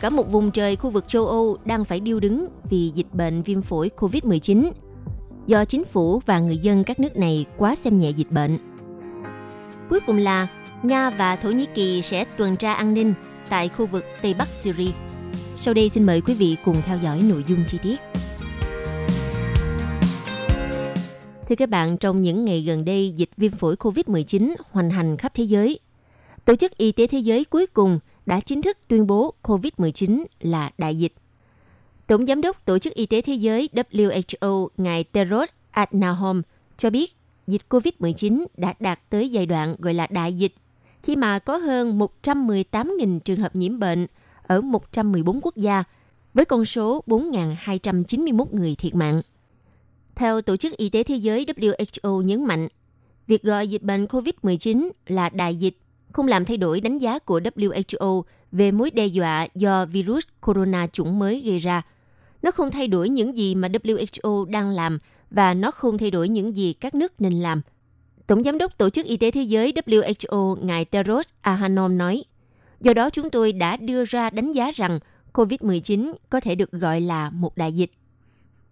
[0.00, 3.42] Cả một vùng trời khu vực châu Âu đang phải điêu đứng vì dịch bệnh
[3.42, 4.70] viêm phổi COVID-19
[5.46, 8.58] do chính phủ và người dân các nước này quá xem nhẹ dịch bệnh.
[9.90, 10.48] Cuối cùng là
[10.82, 13.14] Nga và Thổ Nhĩ Kỳ sẽ tuần tra an ninh
[13.48, 14.90] tại khu vực Tây Bắc Syria.
[15.56, 18.00] Sau đây xin mời quý vị cùng theo dõi nội dung chi tiết.
[21.48, 25.32] Thưa các bạn, trong những ngày gần đây, dịch viêm phổi COVID-19 hoành hành khắp
[25.34, 25.78] thế giới.
[26.44, 30.70] Tổ chức Y tế Thế giới cuối cùng đã chính thức tuyên bố COVID-19 là
[30.78, 31.14] đại dịch.
[32.06, 36.42] Tổng Giám đốc Tổ chức Y tế Thế giới WHO ngài Tedros Adhanom
[36.76, 40.54] cho biết dịch COVID-19 đã đạt tới giai đoạn gọi là đại dịch
[41.02, 44.06] khi mà có hơn 118.000 trường hợp nhiễm bệnh
[44.42, 45.84] ở 114 quốc gia
[46.34, 49.22] với con số 4.291 người thiệt mạng.
[50.14, 52.68] Theo Tổ chức Y tế Thế giới WHO nhấn mạnh,
[53.26, 55.78] việc gọi dịch bệnh COVID-19 là đại dịch
[56.12, 60.86] không làm thay đổi đánh giá của WHO về mối đe dọa do virus corona
[60.86, 61.82] chủng mới gây ra–
[62.42, 64.98] nó không thay đổi những gì mà WHO đang làm
[65.30, 67.60] và nó không thay đổi những gì các nước nên làm.
[68.26, 72.24] Tổng giám đốc Tổ chức Y tế Thế giới WHO ngài Tedros Adhanom nói,
[72.80, 74.98] do đó chúng tôi đã đưa ra đánh giá rằng
[75.32, 77.90] COVID-19 có thể được gọi là một đại dịch.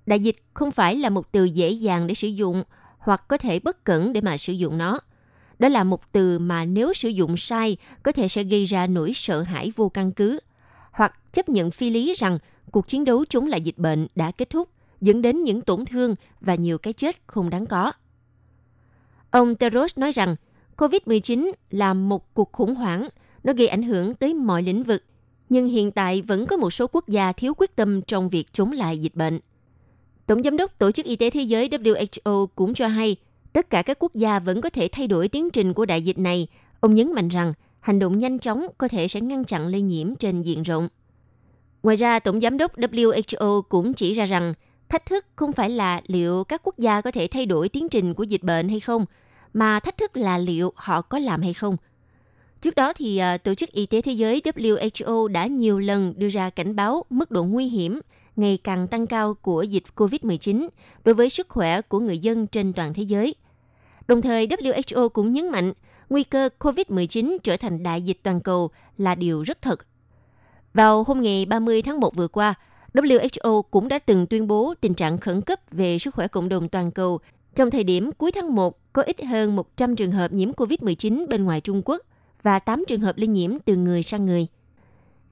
[0.06, 2.62] Đại dịch không phải là một từ dễ dàng để sử dụng
[2.98, 5.00] hoặc có thể bất cẩn để mà sử dụng nó.
[5.58, 9.12] Đó là một từ mà nếu sử dụng sai có thể sẽ gây ra nỗi
[9.14, 10.40] sợ hãi vô căn cứ
[10.92, 12.38] hoặc chấp nhận phi lý rằng
[12.74, 14.68] cuộc chiến đấu chống lại dịch bệnh đã kết thúc,
[15.00, 17.92] dẫn đến những tổn thương và nhiều cái chết không đáng có.
[19.30, 20.36] Ông Teros nói rằng
[20.76, 23.08] COVID-19 là một cuộc khủng hoảng,
[23.44, 25.04] nó gây ảnh hưởng tới mọi lĩnh vực,
[25.48, 28.72] nhưng hiện tại vẫn có một số quốc gia thiếu quyết tâm trong việc chống
[28.72, 29.40] lại dịch bệnh.
[30.26, 33.16] Tổng giám đốc Tổ chức Y tế Thế giới WHO cũng cho hay
[33.52, 36.18] tất cả các quốc gia vẫn có thể thay đổi tiến trình của đại dịch
[36.18, 36.46] này.
[36.80, 40.16] Ông nhấn mạnh rằng hành động nhanh chóng có thể sẽ ngăn chặn lây nhiễm
[40.16, 40.88] trên diện rộng.
[41.84, 44.54] Ngoài ra, Tổng Giám đốc WHO cũng chỉ ra rằng
[44.88, 48.14] thách thức không phải là liệu các quốc gia có thể thay đổi tiến trình
[48.14, 49.06] của dịch bệnh hay không,
[49.52, 51.76] mà thách thức là liệu họ có làm hay không.
[52.60, 56.28] Trước đó thì à, Tổ chức Y tế Thế giới WHO đã nhiều lần đưa
[56.28, 58.00] ra cảnh báo mức độ nguy hiểm
[58.36, 60.68] ngày càng tăng cao của dịch COVID-19
[61.04, 63.34] đối với sức khỏe của người dân trên toàn thế giới.
[64.08, 65.72] Đồng thời, WHO cũng nhấn mạnh
[66.10, 69.80] nguy cơ COVID-19 trở thành đại dịch toàn cầu là điều rất thật
[70.74, 72.54] vào hôm ngày 30 tháng 1 vừa qua,
[72.94, 76.68] WHO cũng đã từng tuyên bố tình trạng khẩn cấp về sức khỏe cộng đồng
[76.68, 77.18] toàn cầu.
[77.54, 81.44] Trong thời điểm cuối tháng 1, có ít hơn 100 trường hợp nhiễm COVID-19 bên
[81.44, 82.02] ngoài Trung Quốc
[82.42, 84.46] và 8 trường hợp lây nhiễm từ người sang người.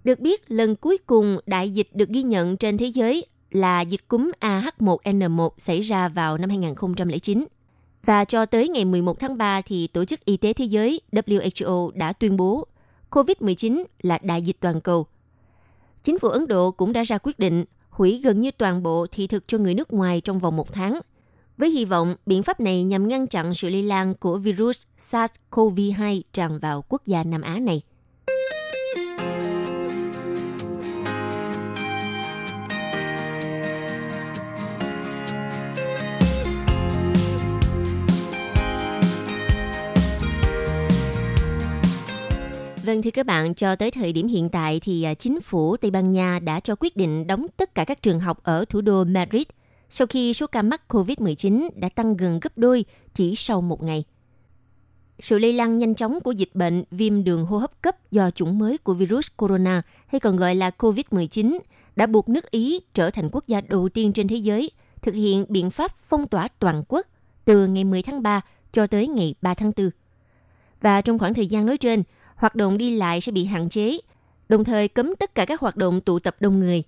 [0.04, 4.08] Được biết, lần cuối cùng đại dịch được ghi nhận trên thế giới là dịch
[4.08, 7.44] cúm AH1N1 xảy ra vào năm 2009.
[8.04, 11.90] Và cho tới ngày 11 tháng 3 thì Tổ chức Y tế Thế giới WHO
[11.94, 12.66] đã tuyên bố
[13.10, 15.06] COVID-19 là đại dịch toàn cầu
[16.02, 19.26] Chính phủ Ấn Độ cũng đã ra quyết định hủy gần như toàn bộ thị
[19.26, 21.00] thực cho người nước ngoài trong vòng một tháng,
[21.56, 26.22] với hy vọng biện pháp này nhằm ngăn chặn sự lây lan của virus SARS-CoV-2
[26.32, 27.82] tràn vào quốc gia Nam Á này.
[42.92, 45.90] Vâng thưa các bạn, cho tới thời điểm hiện tại thì à, chính phủ Tây
[45.90, 49.04] Ban Nha đã cho quyết định đóng tất cả các trường học ở thủ đô
[49.04, 49.42] Madrid
[49.88, 52.84] sau khi số ca mắc COVID-19 đã tăng gần gấp đôi
[53.14, 54.04] chỉ sau một ngày.
[55.18, 58.58] Sự lây lan nhanh chóng của dịch bệnh viêm đường hô hấp cấp do chủng
[58.58, 61.58] mới của virus corona hay còn gọi là COVID-19
[61.96, 64.70] đã buộc nước Ý trở thành quốc gia đầu tiên trên thế giới
[65.02, 67.06] thực hiện biện pháp phong tỏa toàn quốc
[67.44, 68.40] từ ngày 10 tháng 3
[68.72, 69.90] cho tới ngày 3 tháng 4.
[70.80, 72.02] Và trong khoảng thời gian nói trên,
[72.42, 73.98] hoạt động đi lại sẽ bị hạn chế,
[74.48, 76.82] đồng thời cấm tất cả các hoạt động tụ tập đông người.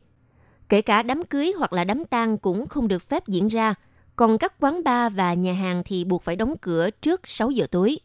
[0.68, 3.74] Kể cả đám cưới hoặc là đám tang cũng không được phép diễn ra.
[4.16, 7.66] Còn các quán bar và nhà hàng thì buộc phải đóng cửa trước 6 giờ
[7.70, 7.98] tối.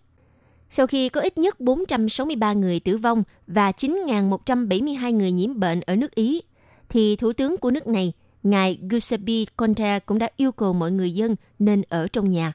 [0.70, 5.96] Sau khi có ít nhất 463 người tử vong và 9.172 người nhiễm bệnh ở
[5.96, 6.42] nước Ý,
[6.90, 11.12] thì Thủ tướng của nước này, ngài Giuseppe Conte cũng đã yêu cầu mọi người
[11.12, 12.54] dân nên ở trong nhà.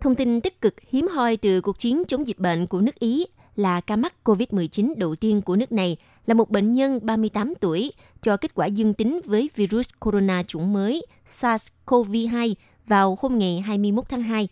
[0.00, 3.26] Thông tin tích cực hiếm hoi từ cuộc chiến chống dịch bệnh của nước Ý
[3.60, 5.96] là ca mắc COVID-19 đầu tiên của nước này
[6.26, 7.92] là một bệnh nhân 38 tuổi
[8.22, 12.54] cho kết quả dương tính với virus corona chủng mới SARS-CoV-2
[12.86, 14.48] vào hôm ngày 21 tháng 2.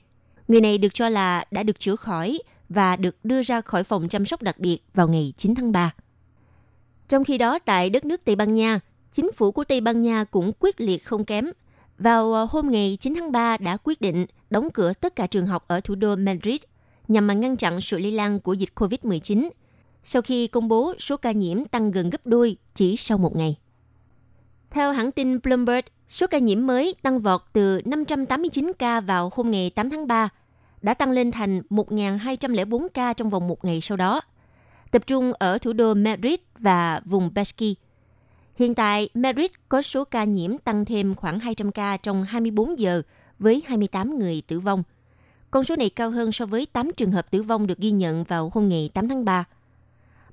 [0.48, 2.38] Người này được cho là đã được chữa khỏi
[2.68, 5.94] và được đưa ra khỏi phòng chăm sóc đặc biệt vào ngày 9 tháng 3.
[7.08, 8.80] Trong khi đó, tại đất nước Tây Ban Nha,
[9.10, 11.46] chính phủ của Tây Ban Nha cũng quyết liệt không kém.
[11.98, 15.46] Vào ờ, hôm ngày 9 tháng 3 đã quyết định đóng cửa tất cả trường
[15.46, 16.60] học ở thủ đô Madrid
[17.08, 19.50] nhằm mà ngăn chặn sự lây lan của dịch COVID-19
[20.02, 23.56] sau khi công bố số ca nhiễm tăng gần gấp đôi chỉ sau một ngày.
[24.70, 29.50] Theo hãng tin Bloomberg, số ca nhiễm mới tăng vọt từ 589 ca vào hôm
[29.50, 30.28] ngày 8 tháng 3
[30.82, 34.20] đã tăng lên thành 1.204 ca trong vòng một ngày sau đó,
[34.90, 37.66] tập trung ở thủ đô Madrid và vùng Basque.
[38.56, 43.02] Hiện tại, Madrid có số ca nhiễm tăng thêm khoảng 200 ca trong 24 giờ
[43.38, 44.82] với 28 người tử vong.
[45.50, 48.24] Con số này cao hơn so với 8 trường hợp tử vong được ghi nhận
[48.24, 49.44] vào hôm ngày 8 tháng 3.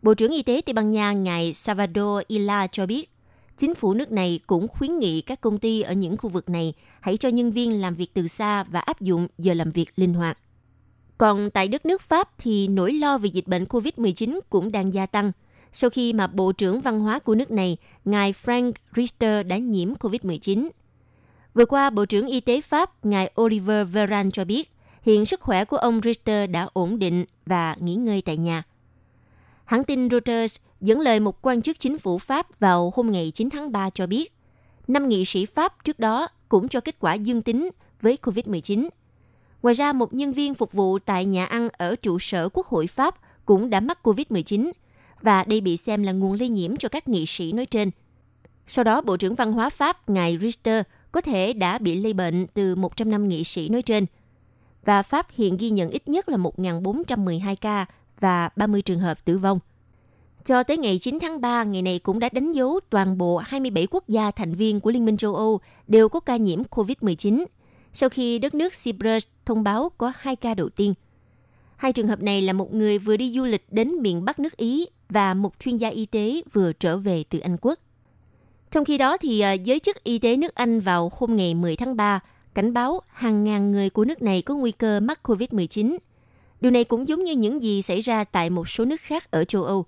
[0.02, 3.10] Bộ trưởng Y tế Tây Ban Nha ngài Salvador Illa cho biết,
[3.58, 6.74] chính phủ nước này cũng khuyến nghị các công ty ở những khu vực này
[7.02, 10.14] hãy cho nhân viên làm việc từ xa và áp dụng giờ làm việc linh
[10.14, 10.38] hoạt.
[11.18, 15.06] Còn tại đất nước Pháp thì nỗi lo về dịch bệnh COVID-19 cũng đang gia
[15.06, 15.32] tăng
[15.78, 19.94] sau khi mà Bộ trưởng Văn hóa của nước này, ngài Frank Richter đã nhiễm
[19.94, 20.70] COVID-19.
[21.54, 24.72] Vừa qua, Bộ trưởng Y tế Pháp, ngài Oliver Veran cho biết,
[25.06, 28.64] hiện sức khỏe của ông Richter đã ổn định và nghỉ ngơi tại nhà.
[29.66, 33.50] Hãng tin Reuters dẫn lời một quan chức chính phủ Pháp vào hôm ngày 9
[33.50, 34.34] tháng 3 cho biết,
[34.88, 37.70] năm nghị sĩ Pháp trước đó cũng cho kết quả dương tính
[38.02, 38.90] với COVID-19.
[39.62, 42.88] Ngoài ra, một nhân viên phục vụ tại nhà ăn ở trụ sở Quốc hội
[42.88, 44.72] Pháp cũng đã mắc COVID-19
[45.22, 47.92] và đây bị xem là nguồn lây nhiễm cho các nghị sĩ nói trên.
[48.68, 52.48] Sau đó, Bộ trưởng Văn hóa Pháp, ngài Richter, có thể đã bị lây bệnh
[52.48, 54.06] từ 100 năm nghị sĩ nói trên.
[54.86, 57.86] Và Pháp hiện ghi nhận ít nhất là 1.412 ca
[58.20, 59.60] và 30 trường hợp tử vong.
[60.44, 63.88] Cho tới ngày 9 tháng 3, ngày này cũng đã đánh dấu toàn bộ 27
[63.92, 67.46] quốc gia thành viên của Liên minh châu Âu đều có ca nhiễm COVID-19,
[67.94, 70.94] sau khi đất nước Cyprus thông báo có hai ca đầu tiên.
[71.76, 74.58] Hai trường hợp này là một người vừa đi du lịch đến miền Bắc nước
[74.58, 77.80] Ý và một chuyên gia y tế vừa trở về từ Anh Quốc.
[78.72, 81.76] Trong khi đó, thì ờ, giới chức y tế nước Anh vào hôm ngày 10
[81.76, 82.20] tháng 3
[82.56, 85.98] cảnh báo hàng ngàn người của nước này có nguy cơ mắc COVID-19.
[86.62, 89.44] Điều này cũng giống như những gì xảy ra tại một số nước khác ở
[89.44, 89.86] châu Âu.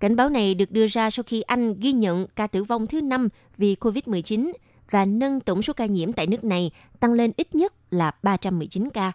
[0.00, 3.00] Cảnh báo này được đưa ra sau khi Anh ghi nhận ca tử vong thứ
[3.00, 4.52] năm vì COVID-19
[4.90, 6.70] và nâng tổng số ca nhiễm tại nước này
[7.00, 9.12] tăng lên ít nhất là 319 ca.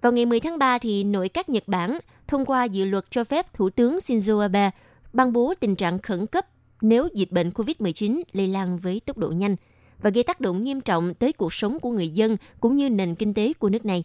[0.00, 3.24] Vào ngày 10 tháng 3, thì nội các Nhật Bản thông qua dự luật cho
[3.24, 4.70] phép Thủ tướng Shinzo Abe
[5.12, 6.46] ban bố tình trạng khẩn cấp
[6.80, 9.56] nếu dịch bệnh COVID-19 lây lan với tốc độ nhanh
[10.02, 13.14] và gây tác động nghiêm trọng tới cuộc sống của người dân cũng như nền
[13.14, 14.04] kinh tế của nước này.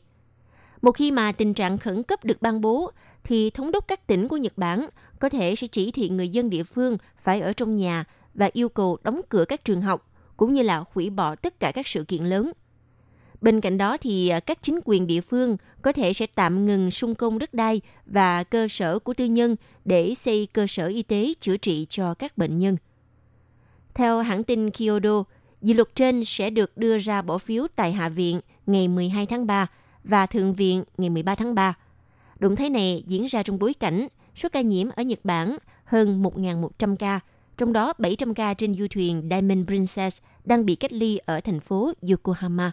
[0.81, 2.91] Một khi mà tình trạng khẩn cấp được ban bố,
[3.23, 4.87] thì thống đốc các tỉnh của Nhật Bản
[5.19, 8.69] có thể sẽ chỉ thị người dân địa phương phải ở trong nhà và yêu
[8.69, 12.03] cầu đóng cửa các trường học, cũng như là hủy bỏ tất cả các sự
[12.03, 12.51] kiện lớn.
[13.41, 16.91] Bên cạnh đó thì à, các chính quyền địa phương có thể sẽ tạm ngừng
[16.91, 21.03] sung công đất đai và cơ sở của tư nhân để xây cơ sở y
[21.03, 22.77] tế chữa trị cho các bệnh nhân.
[23.93, 25.23] Theo hãng tin Kyodo,
[25.63, 29.47] dự luật trên sẽ được đưa ra bỏ phiếu tại Hạ viện ngày 12 tháng
[29.47, 29.67] 3
[30.03, 31.73] và Thượng viện ngày 13 tháng 3.
[32.39, 36.23] Động thái này diễn ra trong bối cảnh số ca nhiễm ở Nhật Bản hơn
[36.23, 37.19] 1.100 ca,
[37.57, 41.59] trong đó 700 ca trên du thuyền Diamond Princess đang bị cách ly ở thành
[41.59, 42.71] phố Yokohama.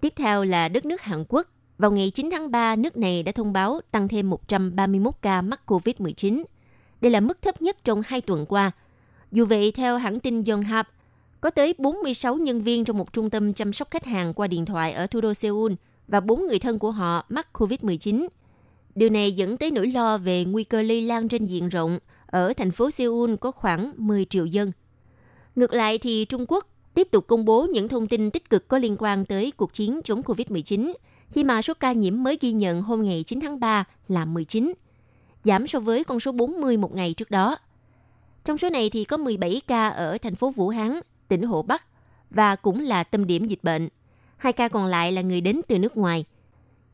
[0.00, 1.46] Tiếp theo là đất nước Hàn Quốc.
[1.78, 5.60] Vào ngày 9 tháng 3, nước này đã thông báo tăng thêm 131 ca mắc
[5.66, 6.44] COVID-19.
[7.00, 8.70] Đây là mức thấp nhất trong hai tuần qua.
[9.32, 10.88] Dù vậy, theo hãng tin Yonhap,
[11.44, 14.64] có tới 46 nhân viên trong một trung tâm chăm sóc khách hàng qua điện
[14.64, 15.72] thoại ở thủ đô Seoul
[16.08, 18.28] và bốn người thân của họ mắc COVID-19.
[18.94, 21.98] Điều này dẫn tới nỗi lo về nguy cơ lây lan trên diện rộng.
[22.26, 24.72] Ở thành phố Seoul có khoảng 10 triệu dân.
[25.56, 28.78] Ngược lại thì Trung Quốc tiếp tục công bố những thông tin tích cực có
[28.78, 30.94] liên quan tới cuộc chiến chống COVID-19
[31.30, 34.72] khi mà số ca nhiễm mới ghi nhận hôm ngày 9 tháng 3 là 19,
[35.42, 37.58] giảm so với con số 40 một ngày trước đó.
[38.44, 41.00] Trong số này thì có 17 ca ở thành phố Vũ Hán,
[41.34, 41.86] tỉnh Hồ Bắc
[42.30, 43.88] và cũng là tâm điểm dịch bệnh.
[44.36, 46.24] Hai ca còn lại là người đến từ nước ngoài.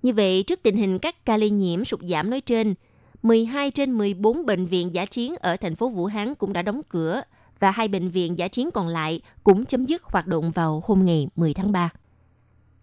[0.03, 2.74] Như vậy, trước tình hình các ca lây nhiễm sụt giảm nói trên,
[3.22, 6.82] 12 trên 14 bệnh viện giả chiến ở thành phố Vũ Hán cũng đã đóng
[6.88, 7.22] cửa
[7.59, 11.05] và hai bệnh viện giả chiến còn lại cũng chấm dứt hoạt động vào hôm
[11.05, 11.91] ngày 10 tháng 3.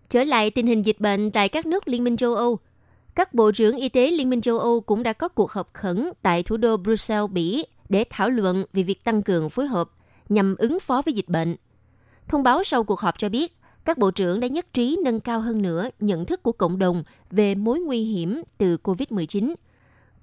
[0.10, 2.60] Trở lại tình hình dịch bệnh tại các nước Liên minh châu Âu,
[3.16, 6.10] các bộ trưởng y tế Liên minh châu Âu cũng đã có cuộc họp khẩn
[6.22, 9.89] tại thủ đô Brussels, Bỉ để thảo luận về việc tăng cường phối hợp
[10.30, 11.55] nhằm ứng phó với dịch bệnh.
[12.28, 15.39] Thông báo sau cuộc họp cho biết, các bộ trưởng đã nhất trí nâng cao
[15.39, 19.55] hơn nữa nhận thức của cộng đồng về mối nguy hiểm từ COVID-19,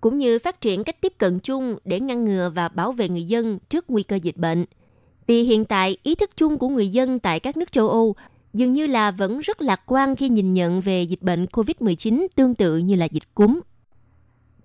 [0.00, 3.24] cũng như phát triển cách tiếp cận chung để ngăn ngừa và bảo vệ người
[3.24, 4.64] dân trước nguy cơ dịch bệnh.
[5.26, 8.14] Vì hiện tại, ý thức chung của người dân tại các nước châu Âu
[8.52, 12.54] dường như là vẫn rất lạc quan khi nhìn nhận về dịch bệnh COVID-19 tương
[12.54, 13.60] tự như là dịch cúm.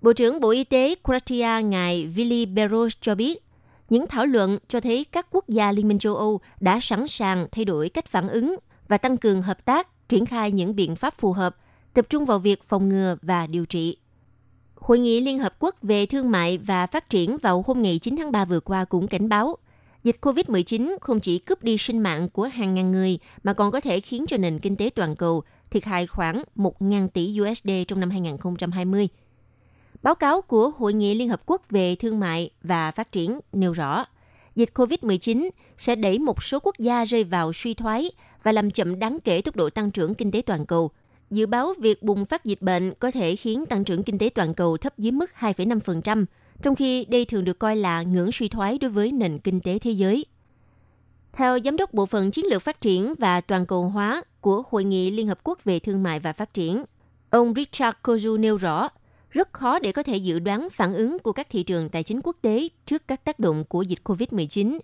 [0.02, 3.38] Bộ trưởng Bộ Y tế Croatia ngài Vili Beroš cho biết,
[3.90, 7.46] những thảo luận cho thấy các quốc gia Liên minh châu Âu đã sẵn sàng
[7.52, 8.56] thay đổi cách phản ứng
[8.88, 11.56] và tăng cường hợp tác, triển khai những biện pháp phù hợp,
[11.94, 13.96] tập trung vào việc phòng ngừa và điều trị.
[14.74, 18.16] Hội nghị Liên Hợp Quốc về Thương mại và Phát triển vào hôm ngày 9
[18.16, 19.56] tháng 3 vừa qua cũng cảnh báo,
[20.02, 23.80] dịch COVID-19 không chỉ cướp đi sinh mạng của hàng ngàn người mà còn có
[23.80, 28.00] thể khiến cho nền kinh tế toàn cầu thiệt hại khoảng 1.000 tỷ USD trong
[28.00, 29.08] năm 2020.
[30.02, 33.72] Báo cáo của Hội nghị Liên Hợp Quốc về Thương mại và Phát triển nêu
[33.72, 34.04] rõ,
[34.54, 38.10] dịch COVID-19 sẽ đẩy một số quốc gia rơi vào suy thoái
[38.42, 40.90] và làm chậm đáng kể tốc độ tăng trưởng kinh tế toàn cầu.
[41.30, 44.54] Dự báo việc bùng phát dịch bệnh có thể khiến tăng trưởng kinh tế toàn
[44.54, 46.24] cầu thấp dưới mức 2,5%,
[46.62, 49.78] trong khi đây thường được coi là ngưỡng suy thoái đối với nền kinh tế
[49.78, 50.24] thế giới.
[51.32, 54.84] Theo Giám đốc Bộ phận Chiến lược Phát triển và Toàn cầu hóa của Hội
[54.84, 56.84] nghị Liên Hợp Quốc về Thương mại và Phát triển,
[57.30, 58.88] ông Richard Kozu nêu rõ,
[59.30, 62.20] rất khó để có thể dự đoán phản ứng của các thị trường tài chính
[62.24, 64.78] quốc tế trước các tác động của dịch COVID-19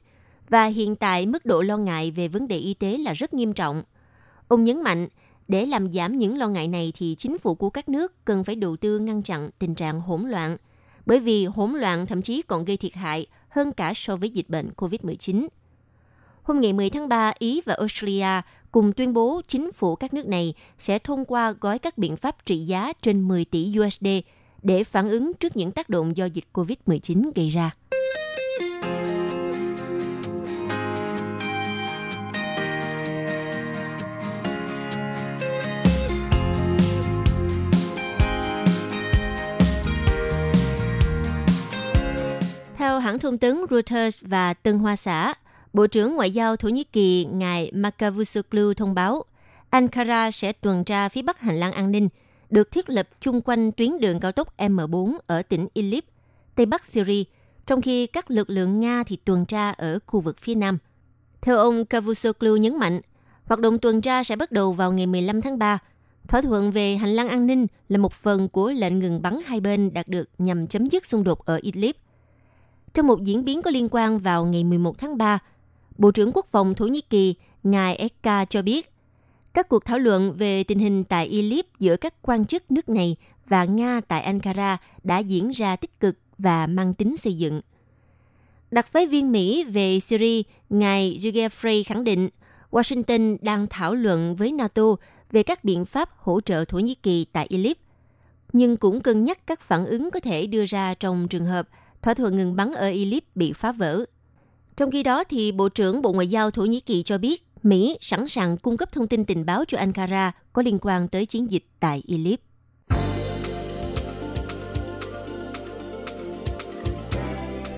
[0.48, 3.52] và hiện tại mức độ lo ngại về vấn đề y tế là rất nghiêm
[3.52, 3.82] trọng.
[4.48, 5.08] Ông nhấn mạnh,
[5.48, 8.54] để làm giảm những lo ngại này thì chính phủ của các nước cần phải
[8.54, 10.56] đầu tư ngăn chặn tình trạng hỗn loạn,
[11.06, 14.48] bởi vì hỗn loạn thậm chí còn gây thiệt hại hơn cả so với dịch
[14.48, 15.46] bệnh COVID-19.
[16.42, 20.26] Hôm ngày 10 tháng 3, Ý và Australia cùng tuyên bố chính phủ các nước
[20.26, 24.06] này sẽ thông qua gói các biện pháp trị giá trên 10 tỷ USD
[24.66, 27.70] để phản ứng trước những tác động do dịch COVID-19 gây ra.
[42.76, 45.34] Theo hãng thông tấn Reuters và Tân Hoa Xã,
[45.72, 49.24] Bộ trưởng Ngoại giao Thổ Nhĩ Kỳ ngài Makavusoglu thông báo
[49.70, 52.08] Ankara sẽ tuần tra phía bắc hành lang an ninh–
[52.50, 56.04] được thiết lập chung quanh tuyến đường cao tốc M4 ở tỉnh Idlib,
[56.54, 57.24] Tây Bắc Syria,
[57.66, 60.78] trong khi các lực lượng Nga thì tuần tra ở khu vực phía Nam.
[61.40, 63.00] Theo ông Cavusoglu nhấn mạnh,
[63.44, 65.78] hoạt động tuần tra sẽ bắt đầu vào ngày 15 tháng 3.
[66.28, 69.60] Thỏa thuận về hành lang an ninh là một phần của lệnh ngừng bắn hai
[69.60, 71.96] bên đạt được nhằm chấm dứt xung đột ở Idlib.
[72.94, 75.38] Trong một diễn biến có liên quan vào ngày 11 tháng 3,
[75.98, 78.92] Bộ trưởng Quốc phòng Thổ Nhĩ Kỳ ngài Eka cho biết
[79.56, 83.16] các cuộc thảo luận về tình hình tại Idlib giữa các quan chức nước này
[83.48, 87.60] và Nga tại Ankara đã diễn ra tích cực và mang tính xây dựng.
[88.70, 92.28] Đặc phái viên Mỹ về Syria, ngài Jugefrey khẳng định
[92.70, 94.82] Washington đang thảo luận với NATO
[95.32, 97.76] về các biện pháp hỗ trợ Thổ Nhĩ Kỳ tại Idlib,
[98.52, 101.68] nhưng cũng cân nhắc các phản ứng có thể đưa ra trong trường hợp
[102.02, 104.04] thỏa thuận ngừng bắn ở Idlib bị phá vỡ.
[104.76, 107.98] Trong khi đó, thì Bộ trưởng Bộ Ngoại giao Thổ Nhĩ Kỳ cho biết Mỹ
[108.00, 111.50] sẵn sàng cung cấp thông tin tình báo cho Ankara có liên quan tới chiến
[111.50, 112.38] dịch tại Idlib.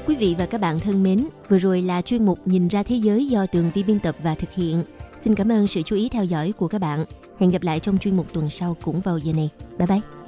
[0.07, 2.97] Quý vị và các bạn thân mến, vừa rồi là chuyên mục Nhìn ra thế
[2.97, 4.85] giới do Tường Vi biên tập và thực hiện.
[5.21, 7.05] Xin cảm ơn sự chú ý theo dõi của các bạn.
[7.39, 9.51] Hẹn gặp lại trong chuyên mục tuần sau cũng vào giờ này.
[9.79, 10.28] Bye bye!